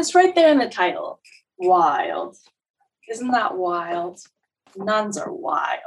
It's 0.00 0.14
right 0.14 0.34
there 0.34 0.50
in 0.50 0.56
the 0.56 0.66
title. 0.66 1.20
Wild. 1.58 2.34
Isn't 3.10 3.32
that 3.32 3.58
wild? 3.58 4.18
Nuns 4.74 5.18
are 5.18 5.30
wild. 5.30 5.78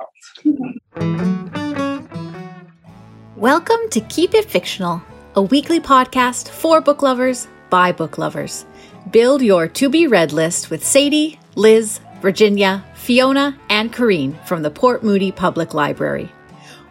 Welcome 3.35 3.89
to 3.89 3.99
Keep 4.09 4.35
It 4.35 4.45
Fictional, 4.45 5.01
a 5.33 5.41
weekly 5.41 5.79
podcast 5.79 6.49
for 6.49 6.79
book 6.79 7.01
lovers 7.01 7.47
by 7.71 7.91
book 7.91 8.19
lovers. 8.19 8.67
Build 9.09 9.41
your 9.41 9.67
to 9.69 9.89
be 9.89 10.05
read 10.05 10.31
list 10.31 10.69
with 10.69 10.85
Sadie, 10.85 11.39
Liz, 11.55 11.99
Virginia, 12.21 12.85
Fiona, 12.93 13.57
and 13.71 13.91
Corrine 13.91 14.35
from 14.45 14.61
the 14.61 14.69
Port 14.69 15.03
Moody 15.03 15.31
Public 15.31 15.73
Library. 15.73 16.31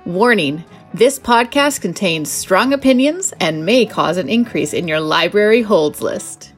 Warning 0.04 0.64
this 0.92 1.20
podcast 1.20 1.82
contains 1.82 2.32
strong 2.32 2.72
opinions 2.72 3.32
and 3.38 3.64
may 3.64 3.86
cause 3.86 4.16
an 4.16 4.28
increase 4.28 4.72
in 4.74 4.88
your 4.88 5.00
library 5.00 5.62
holds 5.62 6.02
list. 6.02 6.52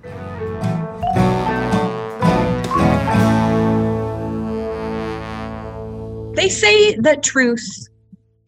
They 6.34 6.48
say 6.48 6.96
that 6.96 7.22
truth 7.22 7.64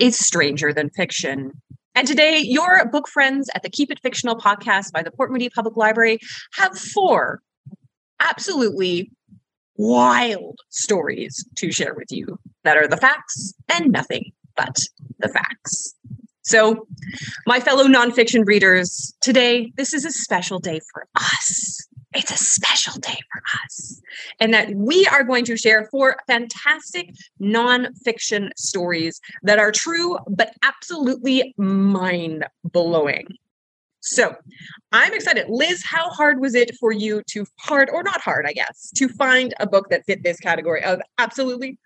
is 0.01 0.19
stranger 0.19 0.73
than 0.73 0.91
fiction. 0.91 1.53
And 1.95 2.07
today, 2.07 2.41
your 2.41 2.85
book 2.87 3.09
friends 3.09 3.49
at 3.55 3.63
the 3.63 3.71
Keep 3.71 3.93
It 3.93 4.01
Fictional 4.03 4.37
podcast 4.37 4.93
by 4.93 5.03
the 5.05 5.13
Port 5.13 5.31
Moody 5.31 5.49
Public 5.49 5.77
Library 5.77 6.19
have 6.55 6.77
four 6.77 7.41
absolutely 8.19 9.13
wild 9.77 10.59
stories 10.71 11.47
to 11.59 11.71
share 11.71 11.95
with 11.95 12.09
you 12.11 12.39
that 12.65 12.77
are 12.77 12.89
the 12.89 12.97
facts 12.97 13.55
and 13.73 13.93
nothing 13.93 14.33
but 14.57 14.77
the 15.21 15.29
facts. 15.29 15.95
So, 16.43 16.89
my 17.47 17.61
fellow 17.61 17.85
nonfiction 17.85 18.47
readers, 18.47 19.15
today, 19.21 19.73
this 19.77 19.95
is 19.95 20.05
a 20.05 20.11
special 20.11 20.59
day 20.59 20.81
for 20.93 21.07
us. 21.15 21.86
It's 22.17 22.33
a 22.33 22.37
special 22.37 22.99
day 23.01 23.19
for 23.31 23.43
us. 23.65 24.01
And 24.41 24.55
that 24.55 24.75
we 24.75 25.07
are 25.07 25.23
going 25.23 25.45
to 25.45 25.57
share 25.57 25.87
four 25.91 26.17
fantastic 26.27 27.15
nonfiction 27.41 28.51
stories 28.57 29.21
that 29.43 29.59
are 29.59 29.71
true, 29.71 30.19
but 30.29 30.55
absolutely 30.63 31.55
mind 31.59 32.47
blowing. 32.65 33.27
So 34.01 34.35
I'm 34.93 35.13
excited. 35.13 35.47
Liz, 35.49 35.83
how 35.85 36.09
hard 36.11 36.41
was 36.41 36.55
it 36.55 36.75
for 36.77 36.93
you 36.93 37.23
to, 37.31 37.45
hard 37.59 37.91
or 37.91 38.03
not 38.03 38.21
hard, 38.21 38.47
I 38.49 38.53
guess, 38.53 38.91
to 38.97 39.09
find 39.09 39.53
a 39.61 39.67
book 39.67 39.91
that 39.91 40.05
fit 40.07 40.23
this 40.23 40.39
category 40.39 40.83
of 40.85 41.01
absolutely 41.19 41.79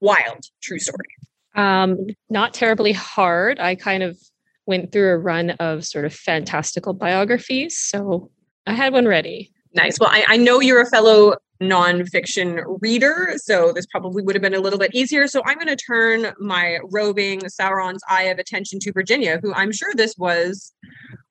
wild 0.00 0.44
true 0.62 0.78
story? 0.78 1.08
Um, 1.54 2.06
not 2.28 2.54
terribly 2.54 2.92
hard. 2.92 3.58
I 3.58 3.74
kind 3.74 4.02
of 4.02 4.18
went 4.66 4.92
through 4.92 5.10
a 5.10 5.18
run 5.18 5.50
of 5.50 5.84
sort 5.86 6.04
of 6.04 6.12
fantastical 6.12 6.92
biographies. 6.92 7.78
So 7.78 8.30
I 8.66 8.74
had 8.74 8.92
one 8.92 9.06
ready. 9.06 9.50
Nice. 9.76 10.00
Well, 10.00 10.08
I, 10.10 10.24
I 10.26 10.36
know 10.38 10.60
you're 10.60 10.80
a 10.80 10.86
fellow 10.86 11.36
nonfiction 11.60 12.64
reader, 12.80 13.34
so 13.36 13.72
this 13.72 13.84
probably 13.84 14.22
would 14.22 14.34
have 14.34 14.40
been 14.40 14.54
a 14.54 14.60
little 14.60 14.78
bit 14.78 14.94
easier. 14.94 15.28
So 15.28 15.42
I'm 15.44 15.56
going 15.56 15.66
to 15.68 15.76
turn 15.76 16.32
my 16.40 16.78
roving 16.90 17.40
Sauron's 17.42 18.02
eye 18.08 18.24
of 18.24 18.38
attention 18.38 18.78
to 18.80 18.92
Virginia, 18.92 19.38
who 19.42 19.52
I'm 19.52 19.72
sure 19.72 19.92
this 19.94 20.16
was 20.16 20.72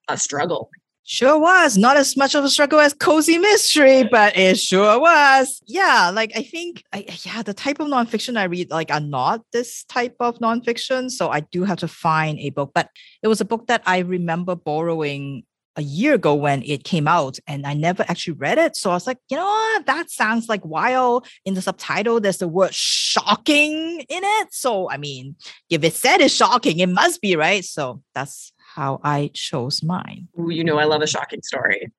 a 0.07 0.15
struggle. 0.15 0.69
Sure 1.07 1.39
was. 1.39 1.75
Not 1.75 1.97
as 1.97 2.15
much 2.15 2.35
of 2.35 2.43
a 2.43 2.49
struggle 2.49 2.79
as 2.79 2.93
Cozy 2.93 3.39
Mystery, 3.39 4.03
but 4.03 4.37
it 4.37 4.59
sure 4.59 4.99
was. 4.99 5.61
Yeah, 5.65 6.11
like 6.13 6.31
I 6.35 6.43
think, 6.43 6.83
I, 6.93 7.05
yeah, 7.23 7.41
the 7.41 7.53
type 7.53 7.79
of 7.79 7.87
nonfiction 7.87 8.37
I 8.37 8.43
read 8.43 8.69
like 8.69 8.91
are 8.91 8.99
not 8.99 9.41
this 9.53 9.85
type 9.85 10.15
of 10.19 10.37
nonfiction. 10.37 11.09
So 11.09 11.29
I 11.29 11.39
do 11.39 11.63
have 11.63 11.79
to 11.79 11.87
find 11.87 12.37
a 12.39 12.51
book. 12.51 12.71
But 12.75 12.89
it 13.23 13.27
was 13.27 13.41
a 13.41 13.45
book 13.45 13.67
that 13.67 13.81
I 13.87 13.99
remember 13.99 14.55
borrowing 14.55 15.45
a 15.75 15.81
year 15.81 16.13
ago 16.15 16.33
when 16.33 16.63
it 16.63 16.83
came 16.83 17.07
out 17.07 17.37
and 17.47 17.65
I 17.65 17.73
never 17.73 18.05
actually 18.07 18.33
read 18.33 18.57
it. 18.57 18.75
So 18.75 18.91
I 18.91 18.93
was 18.93 19.07
like, 19.07 19.17
you 19.29 19.37
know 19.37 19.45
what? 19.45 19.85
That 19.85 20.09
sounds 20.09 20.47
like 20.47 20.63
wild. 20.65 21.27
In 21.43 21.53
the 21.53 21.61
subtitle, 21.61 22.19
there's 22.19 22.37
the 22.37 22.47
word 22.47 22.73
shocking 22.73 24.01
in 24.07 24.23
it. 24.23 24.47
So, 24.51 24.89
I 24.89 24.97
mean, 24.97 25.35
if 25.69 25.83
it 25.83 25.93
said 25.93 26.21
it's 26.21 26.33
shocking, 26.33 26.79
it 26.79 26.89
must 26.89 27.21
be, 27.21 27.35
right? 27.35 27.63
So 27.63 28.01
that's 28.13 28.53
how 28.75 28.99
I 29.03 29.31
chose 29.33 29.83
mine. 29.83 30.27
Ooh, 30.39 30.49
you 30.49 30.63
know, 30.63 30.77
I 30.77 30.85
love 30.85 31.01
a 31.01 31.07
shocking 31.07 31.41
story. 31.41 31.91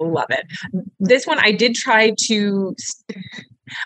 Love 0.00 0.30
it. 0.30 0.46
This 0.98 1.26
one 1.26 1.38
I 1.38 1.52
did 1.52 1.74
try 1.74 2.14
to 2.26 2.74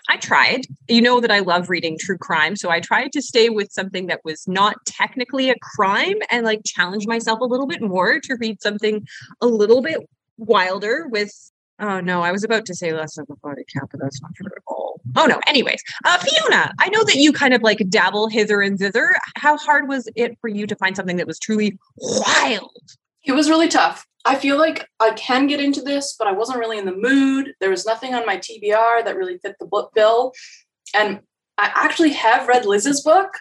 I 0.07 0.17
tried. 0.17 0.61
You 0.87 1.01
know 1.01 1.19
that 1.19 1.31
I 1.31 1.39
love 1.39 1.69
reading 1.69 1.97
true 1.99 2.17
crime, 2.17 2.55
so 2.55 2.69
I 2.69 2.79
tried 2.79 3.11
to 3.13 3.21
stay 3.21 3.49
with 3.49 3.71
something 3.71 4.07
that 4.07 4.21
was 4.23 4.47
not 4.47 4.75
technically 4.85 5.49
a 5.49 5.55
crime 5.61 6.17
and 6.29 6.45
like 6.45 6.61
challenge 6.65 7.07
myself 7.07 7.39
a 7.39 7.45
little 7.45 7.67
bit 7.67 7.81
more 7.81 8.19
to 8.19 8.35
read 8.35 8.61
something 8.61 9.07
a 9.41 9.47
little 9.47 9.81
bit 9.81 9.99
wilder 10.37 11.07
with 11.07 11.31
Oh 11.81 12.01
no, 12.01 12.21
I 12.23 12.33
was 12.33 12.43
about 12.43 12.65
to 12.65 12.75
say 12.75 12.91
less 12.91 13.17
of 13.17 13.27
a 13.29 13.35
body 13.37 13.63
count, 13.73 13.89
but 13.89 14.01
that's 14.01 14.21
not 14.21 14.35
true 14.35 14.47
at 14.47 14.61
all. 14.67 14.99
Oh 15.15 15.25
no. 15.25 15.39
Anyways, 15.47 15.81
uh, 16.03 16.17
Fiona, 16.17 16.73
I 16.77 16.89
know 16.89 17.05
that 17.05 17.15
you 17.15 17.31
kind 17.31 17.53
of 17.53 17.61
like 17.61 17.81
dabble 17.87 18.27
hither 18.27 18.61
and 18.61 18.77
thither. 18.77 19.15
How 19.37 19.57
hard 19.57 19.87
was 19.87 20.09
it 20.15 20.37
for 20.41 20.49
you 20.49 20.67
to 20.67 20.75
find 20.75 20.95
something 20.95 21.15
that 21.17 21.27
was 21.27 21.39
truly 21.39 21.77
wild? 21.97 22.81
It 23.23 23.31
was 23.31 23.49
really 23.49 23.69
tough. 23.69 24.05
I 24.25 24.35
feel 24.35 24.57
like 24.57 24.87
I 24.99 25.11
can 25.11 25.47
get 25.47 25.59
into 25.59 25.81
this, 25.81 26.15
but 26.17 26.27
I 26.27 26.33
wasn't 26.33 26.59
really 26.59 26.77
in 26.77 26.85
the 26.85 26.95
mood. 26.95 27.53
There 27.59 27.69
was 27.69 27.85
nothing 27.85 28.13
on 28.13 28.25
my 28.25 28.37
TBR 28.37 29.05
that 29.05 29.15
really 29.15 29.37
fit 29.37 29.55
the 29.59 29.65
book 29.65 29.91
bill. 29.93 30.33
And 30.93 31.21
I 31.57 31.71
actually 31.73 32.11
have 32.13 32.47
read 32.47 32.65
Liz's 32.65 33.01
book 33.01 33.31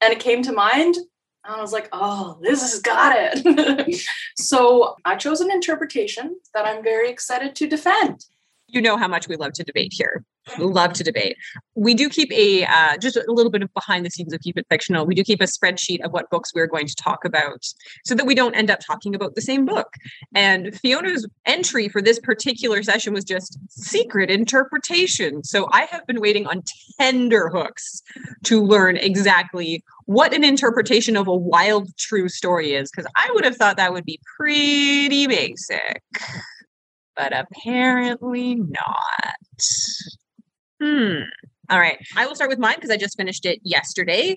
and 0.00 0.12
it 0.12 0.20
came 0.20 0.42
to 0.42 0.52
mind. 0.52 0.96
And 1.44 1.56
I 1.56 1.60
was 1.60 1.72
like, 1.72 1.88
oh, 1.92 2.38
Liz 2.40 2.60
has 2.62 2.80
got 2.80 3.14
it. 3.16 4.02
so 4.36 4.96
I 5.04 5.16
chose 5.16 5.40
an 5.40 5.50
interpretation 5.50 6.36
that 6.54 6.66
I'm 6.66 6.82
very 6.82 7.10
excited 7.10 7.54
to 7.56 7.68
defend 7.68 8.24
you 8.72 8.80
know 8.80 8.96
how 8.96 9.06
much 9.06 9.28
we 9.28 9.36
love 9.36 9.52
to 9.52 9.62
debate 9.62 9.92
here. 9.94 10.24
Love 10.58 10.92
to 10.94 11.04
debate. 11.04 11.36
We 11.74 11.94
do 11.94 12.08
keep 12.08 12.32
a 12.32 12.64
uh, 12.64 12.96
just 12.98 13.16
a 13.16 13.24
little 13.28 13.50
bit 13.50 13.62
of 13.62 13.72
behind 13.74 14.04
the 14.04 14.10
scenes 14.10 14.32
of 14.32 14.40
Keep 14.40 14.58
It 14.58 14.66
Fictional. 14.68 15.06
We 15.06 15.14
do 15.14 15.22
keep 15.22 15.40
a 15.40 15.44
spreadsheet 15.44 16.04
of 16.04 16.12
what 16.12 16.30
books 16.30 16.52
we're 16.54 16.66
going 16.66 16.86
to 16.86 16.96
talk 16.96 17.24
about 17.24 17.64
so 18.04 18.14
that 18.14 18.26
we 18.26 18.34
don't 18.34 18.54
end 18.54 18.70
up 18.70 18.80
talking 18.84 19.14
about 19.14 19.36
the 19.36 19.40
same 19.40 19.64
book. 19.64 19.94
And 20.34 20.74
Fiona's 20.74 21.28
entry 21.46 21.88
for 21.88 22.02
this 22.02 22.18
particular 22.18 22.82
session 22.82 23.14
was 23.14 23.24
just 23.24 23.56
secret 23.68 24.30
interpretation. 24.30 25.44
So 25.44 25.68
I 25.72 25.82
have 25.90 26.06
been 26.06 26.20
waiting 26.20 26.46
on 26.46 26.62
tender 27.00 27.48
hooks 27.48 28.02
to 28.44 28.62
learn 28.62 28.96
exactly 28.96 29.84
what 30.06 30.34
an 30.34 30.42
interpretation 30.42 31.16
of 31.16 31.28
a 31.28 31.34
wild 31.34 31.96
true 31.96 32.28
story 32.28 32.74
is 32.74 32.90
because 32.90 33.10
I 33.16 33.30
would 33.32 33.44
have 33.44 33.56
thought 33.56 33.76
that 33.76 33.92
would 33.92 34.04
be 34.04 34.18
pretty 34.36 35.28
basic 35.28 36.02
but 37.16 37.32
apparently 37.32 38.54
not. 38.54 39.36
Hmm. 40.82 41.20
All 41.70 41.78
right. 41.78 41.96
I 42.16 42.26
will 42.26 42.34
start 42.34 42.50
with 42.50 42.58
mine 42.58 42.74
because 42.74 42.90
I 42.90 42.96
just 42.96 43.16
finished 43.16 43.46
it 43.46 43.60
yesterday. 43.62 44.36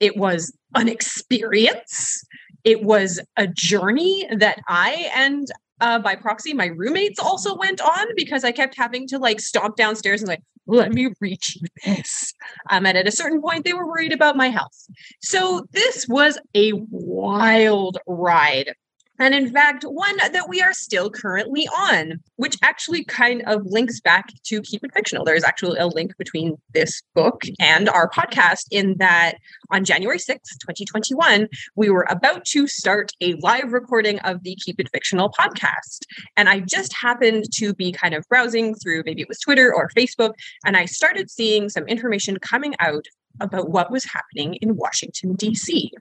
It 0.00 0.18
was 0.18 0.52
an 0.74 0.86
experience. 0.86 2.22
It 2.62 2.82
was 2.82 3.20
a 3.38 3.46
journey 3.46 4.28
that 4.36 4.58
I 4.68 5.10
and 5.14 5.48
uh, 5.80 5.98
by 5.98 6.14
proxy, 6.14 6.52
my 6.52 6.66
roommates 6.66 7.18
also 7.18 7.56
went 7.56 7.80
on 7.80 8.06
because 8.16 8.44
I 8.44 8.52
kept 8.52 8.76
having 8.76 9.06
to 9.08 9.18
like 9.18 9.40
stomp 9.40 9.76
downstairs 9.76 10.20
and 10.20 10.28
like, 10.28 10.42
let 10.66 10.92
me 10.92 11.08
reach 11.20 11.56
you 11.56 11.68
this. 11.84 12.34
Um, 12.68 12.84
and 12.84 12.98
at 12.98 13.08
a 13.08 13.12
certain 13.12 13.40
point, 13.40 13.64
they 13.64 13.72
were 13.72 13.86
worried 13.86 14.12
about 14.12 14.36
my 14.36 14.50
health. 14.50 14.86
So 15.22 15.66
this 15.72 16.06
was 16.06 16.38
a 16.54 16.72
wild 16.90 17.96
ride 18.06 18.74
and 19.18 19.34
in 19.34 19.50
fact, 19.52 19.84
one 19.84 20.16
that 20.16 20.48
we 20.48 20.60
are 20.60 20.72
still 20.72 21.10
currently 21.10 21.66
on, 21.68 22.20
which 22.36 22.56
actually 22.62 23.04
kind 23.04 23.42
of 23.46 23.64
links 23.66 24.00
back 24.00 24.32
to 24.44 24.60
Keep 24.62 24.84
It 24.84 24.94
Fictional. 24.94 25.24
There's 25.24 25.44
actually 25.44 25.78
a 25.78 25.86
link 25.86 26.16
between 26.18 26.56
this 26.74 27.02
book 27.14 27.42
and 27.58 27.88
our 27.88 28.08
podcast, 28.08 28.66
in 28.70 28.96
that 28.98 29.36
on 29.70 29.84
January 29.84 30.18
6th, 30.18 30.58
2021, 30.60 31.48
we 31.76 31.90
were 31.90 32.06
about 32.08 32.44
to 32.46 32.66
start 32.66 33.12
a 33.20 33.34
live 33.34 33.72
recording 33.72 34.18
of 34.20 34.42
the 34.42 34.56
Keep 34.56 34.80
It 34.80 34.88
Fictional 34.92 35.30
podcast. 35.30 36.02
And 36.36 36.48
I 36.48 36.60
just 36.60 36.92
happened 36.92 37.44
to 37.54 37.74
be 37.74 37.92
kind 37.92 38.14
of 38.14 38.24
browsing 38.28 38.74
through 38.74 39.02
maybe 39.04 39.22
it 39.22 39.28
was 39.28 39.38
Twitter 39.40 39.74
or 39.74 39.90
Facebook, 39.96 40.34
and 40.64 40.76
I 40.76 40.84
started 40.86 41.30
seeing 41.30 41.68
some 41.68 41.86
information 41.86 42.38
coming 42.38 42.74
out 42.78 43.06
about 43.40 43.70
what 43.70 43.90
was 43.90 44.04
happening 44.04 44.54
in 44.54 44.76
Washington, 44.76 45.34
D.C. 45.34 45.92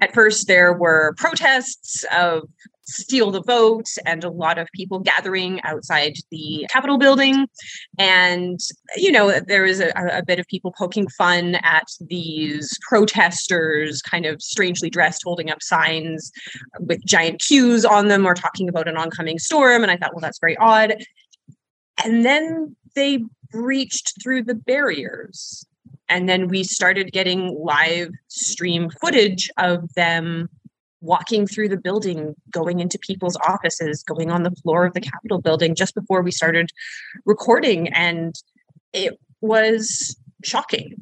At 0.00 0.14
first, 0.14 0.46
there 0.46 0.72
were 0.72 1.14
protests 1.16 2.04
of 2.16 2.48
steal 2.88 3.30
the 3.30 3.42
vote 3.42 3.88
and 4.04 4.22
a 4.22 4.30
lot 4.30 4.58
of 4.58 4.68
people 4.72 5.00
gathering 5.00 5.60
outside 5.62 6.14
the 6.30 6.66
Capitol 6.70 6.98
building. 6.98 7.46
And, 7.98 8.60
you 8.96 9.10
know, 9.10 9.40
there 9.40 9.64
was 9.64 9.80
a, 9.80 9.90
a, 9.96 10.24
bit 10.24 10.38
of 10.38 10.46
people 10.46 10.72
poking 10.76 11.08
fun 11.08 11.56
at 11.56 11.88
these 12.00 12.78
protesters, 12.88 14.02
kind 14.02 14.24
of 14.24 14.40
strangely 14.40 14.88
dressed, 14.88 15.22
holding 15.24 15.50
up 15.50 15.62
signs 15.62 16.30
with 16.78 17.04
giant 17.04 17.40
Qs 17.40 17.88
on 17.88 18.08
them 18.08 18.24
or 18.24 18.34
talking 18.34 18.68
about 18.68 18.88
an 18.88 18.96
oncoming 18.96 19.38
storm. 19.38 19.82
And 19.82 19.90
I 19.90 19.96
thought, 19.96 20.14
well, 20.14 20.20
that's 20.20 20.38
very 20.38 20.56
odd. 20.58 20.94
And 22.04 22.24
then 22.24 22.76
they 22.94 23.24
breached 23.50 24.22
through 24.22 24.44
the 24.44 24.54
barriers 24.54 25.66
and 26.08 26.28
then 26.28 26.48
we 26.48 26.62
started 26.62 27.12
getting 27.12 27.56
live 27.58 28.10
stream 28.28 28.90
footage 29.00 29.50
of 29.56 29.92
them 29.94 30.48
walking 31.00 31.46
through 31.46 31.68
the 31.68 31.76
building, 31.76 32.34
going 32.50 32.80
into 32.80 32.98
people's 32.98 33.36
offices, 33.48 34.02
going 34.02 34.30
on 34.30 34.42
the 34.42 34.50
floor 34.62 34.86
of 34.86 34.94
the 34.94 35.00
Capitol 35.00 35.40
building 35.40 35.74
just 35.74 35.94
before 35.94 36.22
we 36.22 36.30
started 36.30 36.70
recording. 37.24 37.88
And 37.88 38.34
it 38.92 39.18
was 39.40 40.16
shocking. 40.44 40.94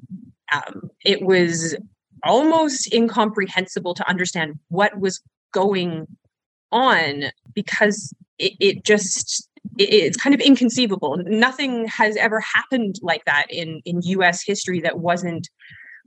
Um, 0.52 0.90
it 1.04 1.22
was 1.22 1.76
almost 2.22 2.92
incomprehensible 2.92 3.94
to 3.94 4.08
understand 4.08 4.58
what 4.68 4.98
was 4.98 5.20
going 5.52 6.06
on 6.72 7.24
because 7.54 8.12
it, 8.38 8.54
it 8.60 8.84
just 8.84 9.48
it's 9.78 10.16
kind 10.16 10.34
of 10.34 10.40
inconceivable 10.40 11.18
nothing 11.26 11.86
has 11.86 12.16
ever 12.16 12.40
happened 12.40 12.96
like 13.02 13.24
that 13.24 13.46
in 13.50 13.80
in 13.84 14.00
us 14.02 14.42
history 14.44 14.80
that 14.80 14.98
wasn't 14.98 15.48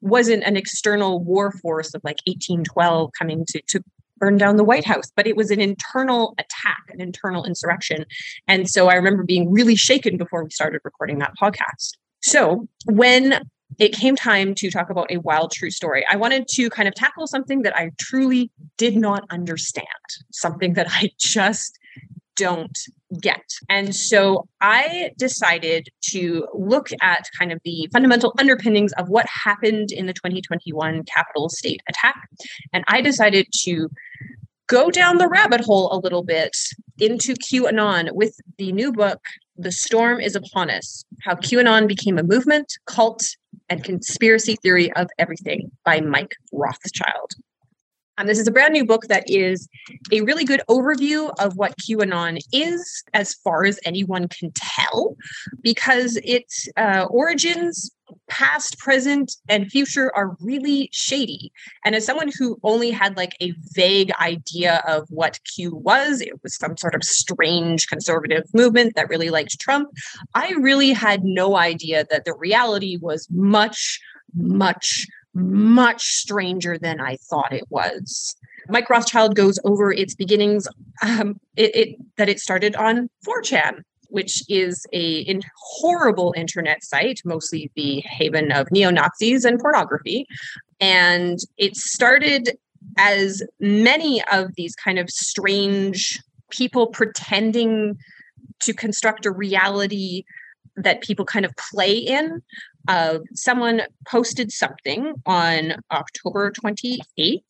wasn't 0.01 0.43
an 0.43 0.55
external 0.55 1.23
war 1.23 1.51
force 1.51 1.93
of 1.93 2.01
like 2.03 2.17
1812 2.27 3.11
coming 3.17 3.45
to 3.47 3.61
to 3.67 3.81
burn 4.17 4.37
down 4.37 4.57
the 4.57 4.63
white 4.63 4.85
house 4.85 5.11
but 5.15 5.27
it 5.27 5.35
was 5.35 5.51
an 5.51 5.61
internal 5.61 6.33
attack 6.39 6.83
an 6.89 7.01
internal 7.01 7.43
insurrection 7.45 8.05
and 8.47 8.69
so 8.69 8.87
i 8.87 8.95
remember 8.95 9.23
being 9.23 9.51
really 9.51 9.75
shaken 9.75 10.17
before 10.17 10.43
we 10.43 10.49
started 10.49 10.81
recording 10.83 11.19
that 11.19 11.33
podcast 11.39 11.97
so 12.21 12.67
when 12.85 13.39
it 13.79 13.93
came 13.93 14.15
time 14.15 14.55
to 14.55 14.71
talk 14.71 14.89
about 14.89 15.11
a 15.11 15.17
wild 15.17 15.51
true 15.51 15.69
story. 15.69 16.05
I 16.09 16.15
wanted 16.15 16.47
to 16.49 16.69
kind 16.69 16.87
of 16.87 16.95
tackle 16.95 17.27
something 17.27 17.61
that 17.61 17.75
I 17.75 17.91
truly 17.99 18.49
did 18.77 18.95
not 18.95 19.25
understand, 19.29 19.87
something 20.31 20.73
that 20.73 20.87
I 20.89 21.11
just 21.19 21.77
don't 22.37 22.77
get. 23.21 23.43
And 23.69 23.95
so 23.95 24.47
I 24.61 25.11
decided 25.17 25.89
to 26.09 26.47
look 26.53 26.89
at 27.01 27.29
kind 27.37 27.51
of 27.51 27.59
the 27.63 27.89
fundamental 27.91 28.33
underpinnings 28.39 28.93
of 28.93 29.09
what 29.09 29.25
happened 29.27 29.91
in 29.91 30.05
the 30.05 30.13
2021 30.13 31.03
Capitol 31.03 31.49
State 31.49 31.81
attack. 31.89 32.15
And 32.73 32.83
I 32.87 33.01
decided 33.01 33.47
to 33.63 33.89
go 34.67 34.91
down 34.91 35.17
the 35.17 35.29
rabbit 35.29 35.61
hole 35.61 35.89
a 35.91 35.99
little 35.99 36.23
bit 36.23 36.55
into 36.99 37.33
QAnon 37.33 38.11
with 38.11 38.35
the 38.57 38.71
new 38.71 38.91
book, 38.91 39.23
The 39.57 39.71
Storm 39.71 40.19
is 40.19 40.35
Upon 40.35 40.69
Us 40.69 41.03
How 41.23 41.35
QAnon 41.35 41.87
Became 41.87 42.17
a 42.17 42.23
Movement, 42.23 42.73
Cult, 42.85 43.23
and 43.69 43.83
Conspiracy 43.83 44.57
Theory 44.61 44.91
of 44.93 45.07
Everything 45.17 45.71
by 45.85 46.01
Mike 46.01 46.35
Rothschild. 46.51 47.33
Um, 48.17 48.27
this 48.27 48.39
is 48.39 48.47
a 48.47 48.51
brand 48.51 48.73
new 48.73 48.85
book 48.85 49.03
that 49.07 49.29
is 49.29 49.69
a 50.11 50.21
really 50.21 50.43
good 50.43 50.61
overview 50.69 51.31
of 51.39 51.55
what 51.55 51.77
QAnon 51.77 52.39
is, 52.51 53.03
as 53.13 53.33
far 53.35 53.65
as 53.65 53.79
anyone 53.85 54.27
can 54.27 54.51
tell, 54.55 55.15
because 55.61 56.17
its 56.23 56.67
uh, 56.77 57.05
origins, 57.09 57.91
past, 58.27 58.79
present, 58.79 59.35
and 59.49 59.69
future 59.69 60.11
are 60.15 60.35
really 60.39 60.89
shady. 60.91 61.51
And 61.85 61.93
as 61.93 62.05
someone 62.05 62.31
who 62.37 62.57
only 62.63 62.89
had 62.89 63.15
like 63.17 63.35
a 63.39 63.53
vague 63.73 64.11
idea 64.19 64.81
of 64.87 65.07
what 65.09 65.39
Q 65.43 65.75
was, 65.75 66.21
it 66.21 66.41
was 66.41 66.55
some 66.55 66.75
sort 66.77 66.95
of 66.95 67.03
strange 67.03 67.87
conservative 67.87 68.45
movement 68.53 68.95
that 68.95 69.09
really 69.09 69.29
liked 69.29 69.59
Trump. 69.59 69.89
I 70.33 70.53
really 70.59 70.91
had 70.91 71.23
no 71.23 71.55
idea 71.55 72.05
that 72.09 72.25
the 72.25 72.33
reality 72.33 72.97
was 72.99 73.27
much, 73.29 73.99
much 74.35 75.05
much 75.37 76.03
stranger 76.03 76.77
than 76.77 76.99
I 76.99 77.17
thought 77.29 77.53
it 77.53 77.65
was. 77.69 78.35
Mike 78.69 78.89
Rothschild 78.89 79.35
goes 79.35 79.59
over 79.63 79.91
its 79.91 80.15
beginnings, 80.15 80.67
um, 81.01 81.39
it, 81.55 81.75
it, 81.75 81.95
that 82.17 82.27
it 82.27 82.39
started 82.39 82.75
on 82.75 83.09
4chan, 83.25 83.81
which 84.09 84.43
is 84.49 84.85
a 84.93 85.19
in 85.19 85.41
horrible 85.57 86.33
internet 86.35 86.83
site, 86.83 87.21
mostly 87.23 87.71
the 87.75 88.01
haven 88.01 88.51
of 88.51 88.71
neo 88.71 88.89
Nazis 88.89 89.45
and 89.45 89.59
pornography. 89.59 90.25
And 90.79 91.39
it 91.57 91.75
started 91.75 92.57
as 92.97 93.43
many 93.59 94.23
of 94.31 94.55
these 94.55 94.75
kind 94.75 94.99
of 94.99 95.09
strange 95.09 96.19
people 96.49 96.87
pretending 96.87 97.97
to 98.61 98.73
construct 98.73 99.25
a 99.25 99.31
reality 99.31 100.23
that 100.77 101.01
people 101.01 101.25
kind 101.25 101.45
of 101.45 101.51
play 101.55 101.97
in 101.97 102.41
uh, 102.87 103.19
someone 103.33 103.81
posted 104.07 104.51
something 104.51 105.13
on 105.25 105.75
October 105.91 106.51
28th 106.51 107.41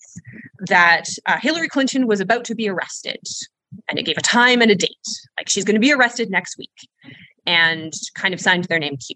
that 0.68 1.06
uh, 1.26 1.38
Hillary 1.40 1.68
Clinton 1.68 2.08
was 2.08 2.20
about 2.20 2.44
to 2.46 2.56
be 2.56 2.68
arrested. 2.68 3.22
And 3.90 4.00
it 4.00 4.04
gave 4.04 4.18
a 4.18 4.22
time 4.22 4.62
and 4.62 4.72
a 4.72 4.76
date, 4.76 4.96
like 5.38 5.50
she's 5.50 5.66
going 5.66 5.76
to 5.76 5.80
be 5.82 5.92
arrested 5.92 6.30
next 6.30 6.58
week, 6.58 6.72
and 7.46 7.94
kind 8.16 8.34
of 8.34 8.40
signed 8.40 8.64
their 8.66 8.80
name 8.80 8.98
Q. 8.98 9.16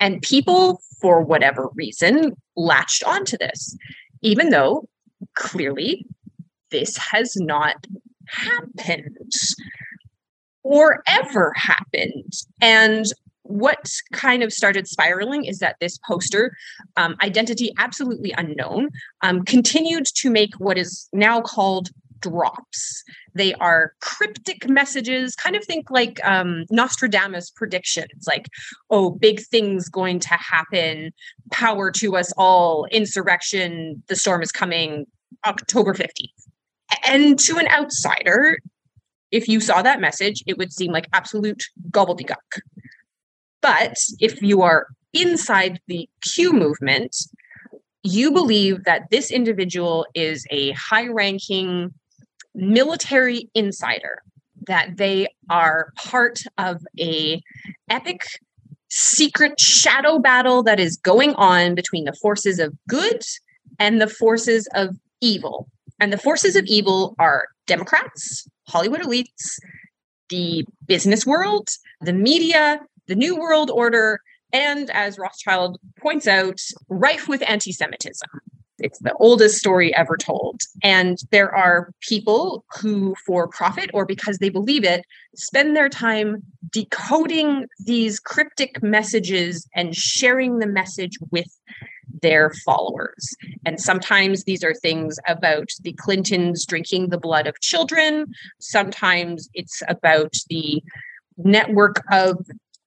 And 0.00 0.22
people, 0.22 0.80
for 1.00 1.20
whatever 1.22 1.68
reason, 1.74 2.36
latched 2.56 3.02
onto 3.02 3.36
this, 3.36 3.76
even 4.22 4.50
though 4.50 4.88
clearly 5.34 6.06
this 6.70 6.96
has 6.96 7.36
not 7.36 7.84
happened 8.28 9.32
or 10.68 11.02
ever 11.06 11.50
happened. 11.56 12.30
And 12.60 13.06
what 13.44 13.90
kind 14.12 14.42
of 14.42 14.52
started 14.52 14.86
spiraling 14.86 15.46
is 15.46 15.60
that 15.60 15.76
this 15.80 15.98
poster, 16.06 16.54
um, 16.98 17.16
identity 17.22 17.72
absolutely 17.78 18.34
unknown, 18.36 18.90
um, 19.22 19.44
continued 19.46 20.04
to 20.04 20.28
make 20.28 20.50
what 20.58 20.76
is 20.76 21.08
now 21.14 21.40
called 21.40 21.88
drops. 22.20 23.02
They 23.34 23.54
are 23.54 23.94
cryptic 24.02 24.68
messages, 24.68 25.34
kind 25.34 25.56
of 25.56 25.64
think 25.64 25.90
like 25.90 26.20
um, 26.22 26.66
Nostradamus 26.70 27.48
predictions, 27.50 28.26
like, 28.26 28.50
oh, 28.90 29.08
big 29.08 29.40
things 29.40 29.88
going 29.88 30.18
to 30.20 30.34
happen, 30.34 31.14
power 31.50 31.90
to 31.92 32.14
us 32.14 32.30
all, 32.36 32.84
insurrection, 32.90 34.02
the 34.08 34.16
storm 34.16 34.42
is 34.42 34.52
coming, 34.52 35.06
October 35.46 35.94
15th. 35.94 36.10
And 37.06 37.38
to 37.38 37.56
an 37.56 37.68
outsider, 37.68 38.58
if 39.30 39.48
you 39.48 39.60
saw 39.60 39.82
that 39.82 40.00
message, 40.00 40.42
it 40.46 40.58
would 40.58 40.72
seem 40.72 40.92
like 40.92 41.08
absolute 41.12 41.64
gobbledygook. 41.90 42.60
But 43.60 43.98
if 44.20 44.40
you 44.42 44.62
are 44.62 44.86
inside 45.12 45.80
the 45.88 46.08
Q 46.22 46.52
movement, 46.52 47.16
you 48.02 48.30
believe 48.30 48.84
that 48.84 49.10
this 49.10 49.30
individual 49.30 50.06
is 50.14 50.46
a 50.50 50.72
high 50.72 51.08
ranking 51.08 51.92
military 52.54 53.50
insider, 53.54 54.22
that 54.66 54.96
they 54.96 55.28
are 55.50 55.92
part 55.96 56.40
of 56.56 56.84
a 56.98 57.42
epic 57.90 58.26
secret 58.90 59.60
shadow 59.60 60.18
battle 60.18 60.62
that 60.62 60.80
is 60.80 60.96
going 60.96 61.34
on 61.34 61.74
between 61.74 62.04
the 62.04 62.14
forces 62.14 62.58
of 62.58 62.74
good 62.88 63.22
and 63.78 64.00
the 64.00 64.06
forces 64.06 64.68
of 64.74 64.96
evil. 65.20 65.68
And 66.00 66.12
the 66.12 66.18
forces 66.18 66.56
of 66.56 66.64
evil 66.66 67.14
are 67.18 67.48
Democrats, 67.66 68.48
Hollywood 68.68 69.00
elites, 69.00 69.58
the 70.28 70.64
business 70.86 71.26
world, 71.26 71.68
the 72.00 72.12
media, 72.12 72.80
the 73.06 73.14
New 73.14 73.36
World 73.36 73.70
Order, 73.70 74.20
and 74.52 74.90
as 74.90 75.18
Rothschild 75.18 75.78
points 76.00 76.26
out, 76.26 76.60
rife 76.88 77.28
with 77.28 77.42
anti 77.46 77.72
Semitism. 77.72 78.28
It's 78.78 78.98
the 79.00 79.12
oldest 79.14 79.58
story 79.58 79.94
ever 79.94 80.16
told. 80.16 80.60
And 80.84 81.18
there 81.32 81.52
are 81.52 81.90
people 82.00 82.64
who, 82.80 83.16
for 83.26 83.48
profit 83.48 83.90
or 83.92 84.06
because 84.06 84.38
they 84.38 84.50
believe 84.50 84.84
it, 84.84 85.04
spend 85.34 85.74
their 85.74 85.88
time 85.88 86.42
decoding 86.70 87.66
these 87.84 88.20
cryptic 88.20 88.80
messages 88.82 89.68
and 89.74 89.96
sharing 89.96 90.58
the 90.58 90.66
message 90.68 91.18
with 91.32 91.48
their 92.22 92.52
followers. 92.64 93.34
And 93.64 93.80
sometimes 93.80 94.44
these 94.44 94.64
are 94.64 94.74
things 94.74 95.18
about 95.26 95.68
the 95.82 95.92
Clintons 95.94 96.66
drinking 96.66 97.08
the 97.08 97.18
blood 97.18 97.46
of 97.46 97.60
children. 97.60 98.26
Sometimes 98.60 99.48
it's 99.54 99.82
about 99.88 100.34
the 100.48 100.82
network 101.36 102.02
of 102.10 102.46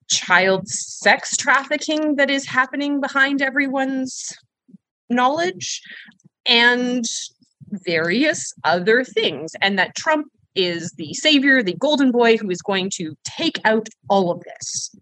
child 0.10 0.68
sex 0.68 1.38
trafficking 1.38 2.16
that 2.16 2.30
is 2.30 2.46
happening 2.46 3.00
behind 3.00 3.42
everyone's 3.42 4.34
knowledge 5.10 5.82
and 6.46 7.06
various 7.86 8.54
other 8.64 9.04
things. 9.04 9.54
And 9.62 9.80
that 9.80 9.96
Trump 9.96 10.28
is 10.56 10.92
the 10.94 11.14
savior, 11.14 11.64
the 11.64 11.76
golden 11.76 12.12
boy 12.12 12.38
who 12.38 12.50
is 12.50 12.62
going 12.62 12.90
to 12.96 13.16
take 13.24 13.60
out 13.64 13.88
all 14.10 14.32
of 14.32 14.44
this. 14.44 14.94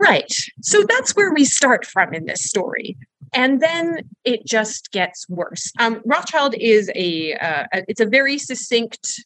Right. 0.00 0.32
So 0.62 0.84
that's 0.88 1.14
where 1.16 1.32
we 1.32 1.44
start 1.44 1.84
from 1.84 2.14
in 2.14 2.26
this 2.26 2.44
story. 2.44 2.96
And 3.32 3.60
then 3.60 4.08
it 4.24 4.46
just 4.46 4.90
gets 4.90 5.28
worse. 5.28 5.72
Um, 5.78 6.02
Rothschild 6.04 6.54
is 6.58 6.90
a, 6.94 7.34
uh, 7.34 7.64
it's 7.88 8.00
a 8.00 8.06
very 8.06 8.38
succinct 8.38 9.24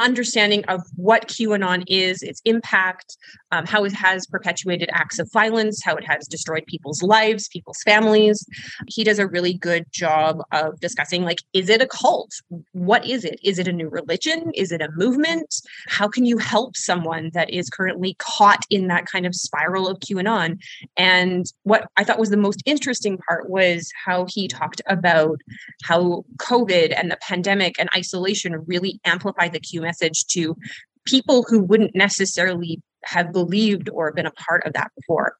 understanding 0.00 0.64
of 0.64 0.82
what 0.96 1.28
QAnon 1.28 1.84
is, 1.86 2.22
its 2.22 2.40
impact, 2.44 3.16
um, 3.52 3.66
how 3.66 3.84
it 3.84 3.92
has 3.92 4.26
perpetuated 4.26 4.88
acts 4.92 5.18
of 5.18 5.30
violence, 5.32 5.82
how 5.84 5.94
it 5.96 6.04
has 6.06 6.26
destroyed 6.26 6.64
people's 6.66 7.02
lives, 7.02 7.48
people's 7.48 7.82
families. 7.84 8.44
He 8.88 9.04
does 9.04 9.18
a 9.18 9.26
really 9.26 9.54
good 9.54 9.84
job 9.92 10.40
of 10.52 10.80
discussing 10.80 11.22
like, 11.22 11.42
is 11.52 11.68
it 11.68 11.82
a 11.82 11.86
cult? 11.86 12.32
What 12.72 13.06
is 13.06 13.24
it? 13.24 13.38
Is 13.42 13.58
it 13.58 13.68
a 13.68 13.72
new 13.72 13.88
religion? 13.88 14.50
Is 14.54 14.72
it 14.72 14.80
a 14.80 14.90
movement? 14.92 15.54
How 15.88 16.08
can 16.08 16.24
you 16.24 16.38
help 16.38 16.76
someone 16.76 17.30
that 17.34 17.50
is 17.50 17.68
currently 17.70 18.14
caught 18.18 18.64
in 18.70 18.88
that 18.88 19.06
kind 19.06 19.26
of 19.26 19.34
spiral 19.34 19.88
of 19.88 19.98
QAnon? 20.00 20.58
And 20.96 21.46
what 21.64 21.88
I 21.96 22.04
thought 22.04 22.18
was 22.18 22.30
the 22.30 22.36
most 22.36 22.62
interesting 22.64 23.18
part 23.18 23.50
was 23.50 23.90
how 24.04 24.26
he 24.28 24.48
talked 24.48 24.80
about 24.86 25.40
how 25.82 26.24
COVID 26.38 26.94
and 26.96 27.10
the 27.10 27.18
pandemic 27.20 27.78
and 27.78 27.88
isolation 27.94 28.64
really 28.66 29.00
amplified 29.04 29.52
the 29.52 29.60
Q 29.60 29.84
message 29.90 30.26
to 30.26 30.56
people 31.04 31.44
who 31.48 31.62
wouldn't 31.62 31.94
necessarily 31.94 32.80
have 33.04 33.32
believed 33.32 33.88
or 33.90 34.12
been 34.12 34.26
a 34.26 34.30
part 34.32 34.62
of 34.66 34.72
that 34.74 34.90
before. 34.94 35.34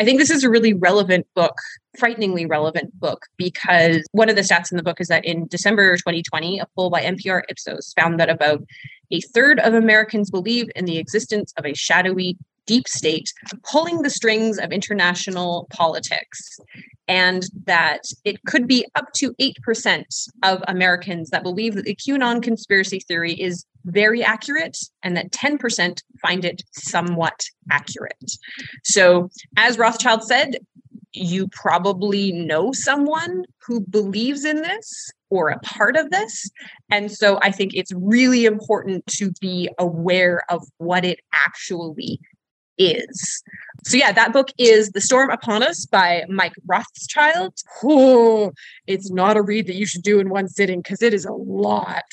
I 0.00 0.04
think 0.04 0.18
this 0.18 0.30
is 0.30 0.44
a 0.44 0.50
really 0.50 0.74
relevant 0.74 1.26
book, 1.34 1.54
frighteningly 1.98 2.46
relevant 2.46 2.98
book, 2.98 3.26
because 3.36 4.02
one 4.12 4.28
of 4.28 4.36
the 4.36 4.42
stats 4.42 4.72
in 4.72 4.76
the 4.76 4.82
book 4.82 5.00
is 5.00 5.08
that 5.08 5.24
in 5.24 5.46
December 5.46 5.96
2020, 5.96 6.58
a 6.58 6.66
poll 6.74 6.90
by 6.90 7.02
NPR 7.02 7.42
Ipsos 7.48 7.92
found 7.98 8.18
that 8.18 8.30
about 8.30 8.64
a 9.12 9.20
third 9.20 9.60
of 9.60 9.74
Americans 9.74 10.30
believe 10.30 10.68
in 10.74 10.86
the 10.86 10.98
existence 10.98 11.52
of 11.56 11.64
a 11.64 11.74
shadowy 11.74 12.36
deep 12.66 12.88
state 12.88 13.32
pulling 13.62 14.02
the 14.02 14.10
strings 14.10 14.58
of 14.58 14.72
international 14.72 15.66
politics 15.70 16.58
and 17.06 17.44
that 17.66 18.02
it 18.24 18.42
could 18.44 18.66
be 18.66 18.86
up 18.94 19.12
to 19.12 19.34
8% 19.34 20.04
of 20.42 20.62
Americans 20.68 21.30
that 21.30 21.42
believe 21.42 21.74
that 21.74 21.84
the 21.84 21.96
QAnon 21.96 22.42
conspiracy 22.42 23.00
theory 23.00 23.34
is 23.34 23.66
very 23.84 24.22
accurate 24.22 24.78
and 25.02 25.16
that 25.16 25.30
10% 25.30 26.00
find 26.22 26.44
it 26.44 26.62
somewhat 26.72 27.38
accurate. 27.70 28.32
So, 28.84 29.30
as 29.58 29.78
Rothschild 29.78 30.22
said, 30.22 30.56
you 31.12 31.48
probably 31.48 32.32
know 32.32 32.72
someone 32.72 33.44
who 33.66 33.80
believes 33.80 34.44
in 34.44 34.62
this 34.62 35.10
or 35.30 35.48
a 35.48 35.58
part 35.60 35.96
of 35.96 36.10
this. 36.10 36.50
And 36.90 37.10
so 37.10 37.38
I 37.42 37.50
think 37.50 37.74
it's 37.74 37.92
really 37.94 38.46
important 38.46 39.06
to 39.18 39.30
be 39.40 39.68
aware 39.78 40.42
of 40.48 40.64
what 40.78 41.04
it 41.04 41.20
actually 41.32 42.20
is. 42.78 43.42
So 43.84 43.96
yeah, 43.96 44.12
that 44.12 44.32
book 44.32 44.48
is 44.56 44.90
The 44.90 45.00
Storm 45.00 45.30
Upon 45.30 45.62
Us 45.62 45.84
by 45.84 46.24
Mike 46.28 46.54
Rothschild. 46.66 47.54
Oh, 47.82 48.52
it's 48.86 49.10
not 49.10 49.36
a 49.36 49.42
read 49.42 49.66
that 49.66 49.76
you 49.76 49.86
should 49.86 50.02
do 50.02 50.20
in 50.20 50.30
one 50.30 50.48
sitting 50.48 50.80
because 50.80 51.02
it 51.02 51.12
is 51.12 51.24
a 51.24 51.32
lot. 51.32 52.04